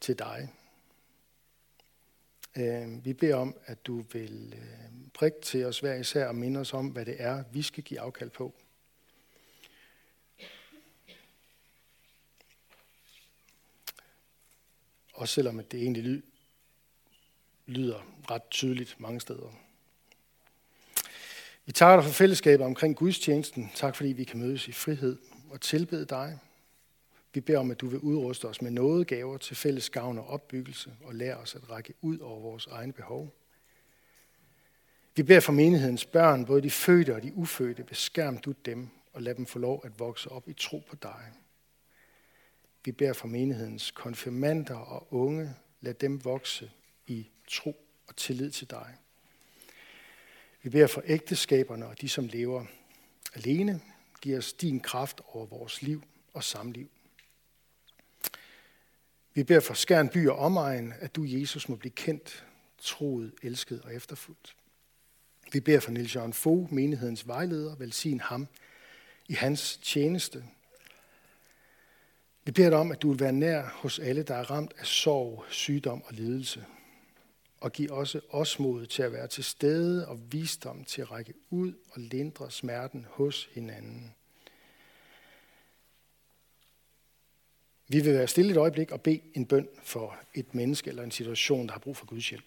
til 0.00 0.18
dig. 0.18 0.48
Øh, 2.56 3.04
vi 3.04 3.12
beder 3.12 3.36
om, 3.36 3.54
at 3.66 3.86
du 3.86 4.04
vil 4.12 4.54
øh, 4.56 5.08
prikke 5.14 5.40
til 5.40 5.64
os 5.64 5.80
hver 5.80 5.94
især 5.94 6.26
og 6.26 6.34
minde 6.34 6.60
os 6.60 6.74
om, 6.74 6.88
hvad 6.88 7.04
det 7.04 7.16
er, 7.18 7.44
vi 7.52 7.62
skal 7.62 7.84
give 7.84 8.00
afkald 8.00 8.30
på. 8.30 8.54
Også 15.22 15.34
selvom 15.34 15.64
det 15.70 15.82
egentlig 15.82 16.22
lyder 17.66 18.06
ret 18.30 18.42
tydeligt 18.50 19.00
mange 19.00 19.20
steder. 19.20 19.52
Vi 21.66 21.72
takker 21.72 21.96
dig 21.96 22.04
for 22.04 22.14
fællesskabet 22.14 22.66
omkring 22.66 22.96
gudstjenesten. 22.96 23.70
Tak 23.74 23.96
fordi 23.96 24.12
vi 24.12 24.24
kan 24.24 24.40
mødes 24.40 24.68
i 24.68 24.72
frihed 24.72 25.18
og 25.50 25.60
tilbede 25.60 26.04
dig. 26.04 26.38
Vi 27.34 27.40
beder 27.40 27.58
om, 27.58 27.70
at 27.70 27.80
du 27.80 27.86
vil 27.86 27.98
udruste 27.98 28.44
os 28.44 28.62
med 28.62 28.70
noget 28.70 29.06
gaver 29.06 29.38
til 29.38 29.56
fælles 29.56 29.90
gavn 29.90 30.18
og 30.18 30.26
opbyggelse 30.26 30.92
og 31.04 31.14
lære 31.14 31.36
os 31.36 31.54
at 31.54 31.70
række 31.70 31.94
ud 32.00 32.18
over 32.18 32.40
vores 32.40 32.66
egne 32.66 32.92
behov. 32.92 33.34
Vi 35.16 35.22
beder 35.22 35.40
for 35.40 35.52
menighedens 35.52 36.04
børn, 36.04 36.46
både 36.46 36.62
de 36.62 36.70
fødte 36.70 37.14
og 37.14 37.22
de 37.22 37.34
ufødte, 37.34 37.84
beskærm 37.84 38.38
du 38.38 38.52
dem 38.64 38.88
og 39.12 39.22
lad 39.22 39.34
dem 39.34 39.46
få 39.46 39.58
lov 39.58 39.82
at 39.84 39.98
vokse 39.98 40.30
op 40.30 40.48
i 40.48 40.52
tro 40.52 40.82
på 40.88 40.96
dig. 41.02 41.32
Vi 42.84 42.92
beder 42.92 43.12
for 43.12 43.28
menighedens 43.28 43.90
konfirmander 43.90 44.76
og 44.76 45.14
unge, 45.14 45.54
lad 45.80 45.94
dem 45.94 46.24
vokse 46.24 46.70
i 47.06 47.28
tro 47.48 47.86
og 48.06 48.16
tillid 48.16 48.50
til 48.50 48.70
dig. 48.70 48.96
Vi 50.62 50.70
beder 50.70 50.86
for 50.86 51.02
ægteskaberne 51.06 51.86
og 51.86 52.00
de, 52.00 52.08
som 52.08 52.26
lever 52.26 52.64
alene. 53.34 53.80
Giv 54.20 54.38
os 54.38 54.52
din 54.52 54.80
kraft 54.80 55.20
over 55.28 55.46
vores 55.46 55.82
liv 55.82 56.02
og 56.32 56.44
samliv. 56.44 56.90
Vi 59.34 59.42
beder 59.42 59.60
for 59.60 59.74
Skærn 59.74 60.08
by 60.08 60.28
og 60.28 60.38
omegn, 60.38 60.92
at 61.00 61.16
du, 61.16 61.24
Jesus, 61.24 61.68
må 61.68 61.76
blive 61.76 61.92
kendt, 61.92 62.46
troet, 62.78 63.32
elsket 63.42 63.80
og 63.80 63.94
efterfuldt. 63.94 64.56
Vi 65.52 65.60
beder 65.60 65.80
for 65.80 65.90
Niels 65.90 66.14
Jørgen 66.14 66.32
Fogh, 66.32 66.72
menighedens 66.72 67.26
vejleder, 67.26 67.76
velsign 67.76 68.20
ham 68.20 68.46
i 69.28 69.32
hans 69.32 69.76
tjeneste. 69.76 70.44
Vi 72.44 72.52
beder 72.52 72.70
dig 72.70 72.78
om, 72.78 72.92
at 72.92 73.02
du 73.02 73.10
vil 73.10 73.20
være 73.20 73.32
nær 73.32 73.62
hos 73.62 73.98
alle, 73.98 74.22
der 74.22 74.34
er 74.34 74.50
ramt 74.50 74.72
af 74.78 74.86
sorg, 74.86 75.44
sygdom 75.48 76.02
og 76.02 76.14
lidelse. 76.14 76.64
Og 77.60 77.72
giv 77.72 77.90
også 77.90 78.20
os 78.30 78.58
mod 78.58 78.86
til 78.86 79.02
at 79.02 79.12
være 79.12 79.28
til 79.28 79.44
stede 79.44 80.08
og 80.08 80.20
visdom 80.32 80.84
til 80.84 81.02
at 81.02 81.10
række 81.10 81.34
ud 81.50 81.72
og 81.90 82.00
lindre 82.00 82.50
smerten 82.50 83.06
hos 83.10 83.48
hinanden. 83.54 84.14
Vi 87.88 88.00
vil 88.00 88.14
være 88.14 88.28
stille 88.28 88.50
et 88.50 88.56
øjeblik 88.56 88.90
og 88.90 89.00
bede 89.00 89.20
en 89.34 89.46
bøn 89.46 89.68
for 89.82 90.16
et 90.34 90.54
menneske 90.54 90.90
eller 90.90 91.02
en 91.02 91.10
situation, 91.10 91.66
der 91.66 91.72
har 91.72 91.80
brug 91.80 91.96
for 91.96 92.06
Guds 92.06 92.28
hjælp. 92.28 92.44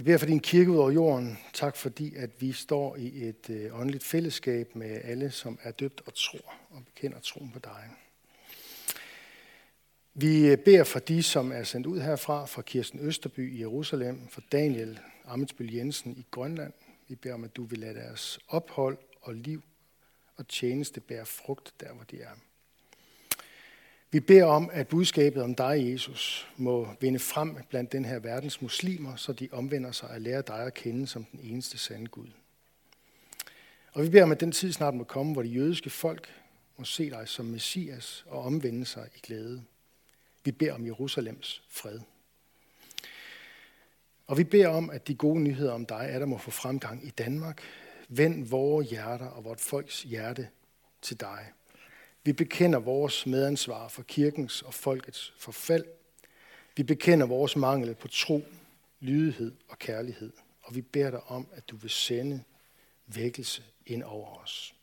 Vi 0.00 0.04
beder 0.04 0.18
for 0.18 0.26
din 0.26 0.40
kirke 0.40 0.70
ud 0.70 0.76
over 0.76 0.90
jorden. 0.90 1.38
Tak 1.52 1.76
fordi, 1.76 2.14
at 2.14 2.30
vi 2.38 2.52
står 2.52 2.96
i 2.96 3.28
et 3.28 3.50
øh, 3.50 3.80
åndeligt 3.80 4.04
fællesskab 4.04 4.76
med 4.76 5.00
alle, 5.04 5.30
som 5.30 5.58
er 5.62 5.70
døbt 5.70 6.02
og 6.06 6.14
tror 6.14 6.54
og 6.70 6.84
bekender 6.84 7.18
troen 7.18 7.50
på 7.50 7.58
dig. 7.58 7.90
Vi 10.14 10.46
øh, 10.46 10.58
beder 10.58 10.84
for 10.84 10.98
de, 10.98 11.22
som 11.22 11.52
er 11.52 11.62
sendt 11.62 11.86
ud 11.86 12.00
herfra, 12.00 12.46
fra 12.46 12.62
Kirsten 12.62 13.00
Østerby 13.00 13.56
i 13.56 13.60
Jerusalem, 13.60 14.28
for 14.28 14.42
Daniel 14.52 15.00
Amitsbøl 15.24 15.72
Jensen 15.72 16.16
i 16.16 16.26
Grønland. 16.30 16.72
Vi 17.08 17.14
beder 17.14 17.34
om, 17.34 17.44
at 17.44 17.56
du 17.56 17.64
vil 17.64 17.78
lade 17.78 17.94
deres 17.94 18.38
ophold 18.48 18.98
og 19.20 19.34
liv 19.34 19.62
og 20.36 20.48
tjeneste 20.48 21.00
bære 21.00 21.26
frugt 21.26 21.74
der, 21.80 21.92
hvor 21.92 22.04
de 22.04 22.20
er. 22.20 22.34
Vi 24.12 24.20
beder 24.20 24.44
om, 24.44 24.70
at 24.72 24.88
budskabet 24.88 25.42
om 25.42 25.54
dig, 25.54 25.92
Jesus, 25.92 26.48
må 26.56 26.88
vinde 27.00 27.18
frem 27.18 27.56
blandt 27.68 27.92
den 27.92 28.04
her 28.04 28.18
verdens 28.18 28.62
muslimer, 28.62 29.16
så 29.16 29.32
de 29.32 29.48
omvender 29.52 29.92
sig 29.92 30.10
og 30.10 30.20
lærer 30.20 30.42
dig 30.42 30.66
at 30.66 30.74
kende 30.74 31.06
som 31.06 31.24
den 31.24 31.40
eneste 31.42 31.78
sande 31.78 32.06
Gud. 32.06 32.28
Og 33.92 34.02
vi 34.02 34.08
beder 34.08 34.22
om, 34.22 34.32
at 34.32 34.40
den 34.40 34.52
tid 34.52 34.72
snart 34.72 34.94
må 34.94 35.04
komme, 35.04 35.32
hvor 35.32 35.42
de 35.42 35.48
jødiske 35.48 35.90
folk 35.90 36.28
må 36.76 36.84
se 36.84 37.10
dig 37.10 37.28
som 37.28 37.46
Messias 37.46 38.24
og 38.28 38.42
omvende 38.42 38.84
sig 38.84 39.08
i 39.16 39.18
glæde. 39.22 39.62
Vi 40.44 40.52
beder 40.52 40.74
om 40.74 40.86
Jerusalems 40.86 41.62
fred. 41.68 42.00
Og 44.26 44.38
vi 44.38 44.44
beder 44.44 44.68
om, 44.68 44.90
at 44.90 45.08
de 45.08 45.14
gode 45.14 45.40
nyheder 45.40 45.72
om 45.72 45.86
dig 45.86 46.06
er, 46.10 46.18
der 46.18 46.26
må 46.26 46.38
få 46.38 46.50
fremgang 46.50 47.06
i 47.06 47.10
Danmark. 47.10 47.62
Vend 48.08 48.48
vores 48.48 48.90
hjerter 48.90 49.26
og 49.26 49.44
vort 49.44 49.60
folks 49.60 50.02
hjerte 50.02 50.48
til 51.02 51.20
dig. 51.20 51.46
Vi 52.24 52.32
bekender 52.32 52.78
vores 52.78 53.26
medansvar 53.26 53.88
for 53.88 54.02
kirkens 54.02 54.62
og 54.62 54.74
folkets 54.74 55.32
forfald. 55.38 55.84
Vi 56.76 56.82
bekender 56.82 57.26
vores 57.26 57.56
mangel 57.56 57.94
på 57.94 58.08
tro, 58.08 58.44
lydighed 59.00 59.54
og 59.68 59.78
kærlighed. 59.78 60.32
Og 60.62 60.74
vi 60.74 60.80
beder 60.80 61.10
dig 61.10 61.22
om, 61.22 61.46
at 61.52 61.68
du 61.68 61.76
vil 61.76 61.90
sende 61.90 62.42
vækkelse 63.06 63.62
ind 63.86 64.02
over 64.02 64.42
os. 64.42 64.74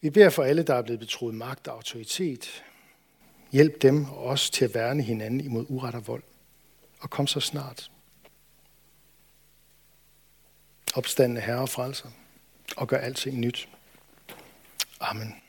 Vi 0.00 0.10
beder 0.10 0.30
for 0.30 0.42
alle, 0.42 0.62
der 0.62 0.74
er 0.74 0.82
blevet 0.82 1.00
betroet 1.00 1.34
magt 1.34 1.68
og 1.68 1.74
autoritet. 1.74 2.64
Hjælp 3.52 3.82
dem 3.82 4.04
og 4.04 4.24
os 4.24 4.50
til 4.50 4.64
at 4.64 4.74
værne 4.74 5.02
hinanden 5.02 5.40
imod 5.40 5.66
uret 5.68 5.94
og 5.94 6.06
vold. 6.06 6.22
Og 7.00 7.10
kom 7.10 7.26
så 7.26 7.40
snart. 7.40 7.90
Opstandende 10.94 11.40
Herre 11.40 11.60
og 11.60 11.68
frelser. 11.68 12.08
Og 12.76 12.88
gør 12.88 12.98
alting 12.98 13.38
nyt. 13.38 13.68
Amen. 15.00 15.43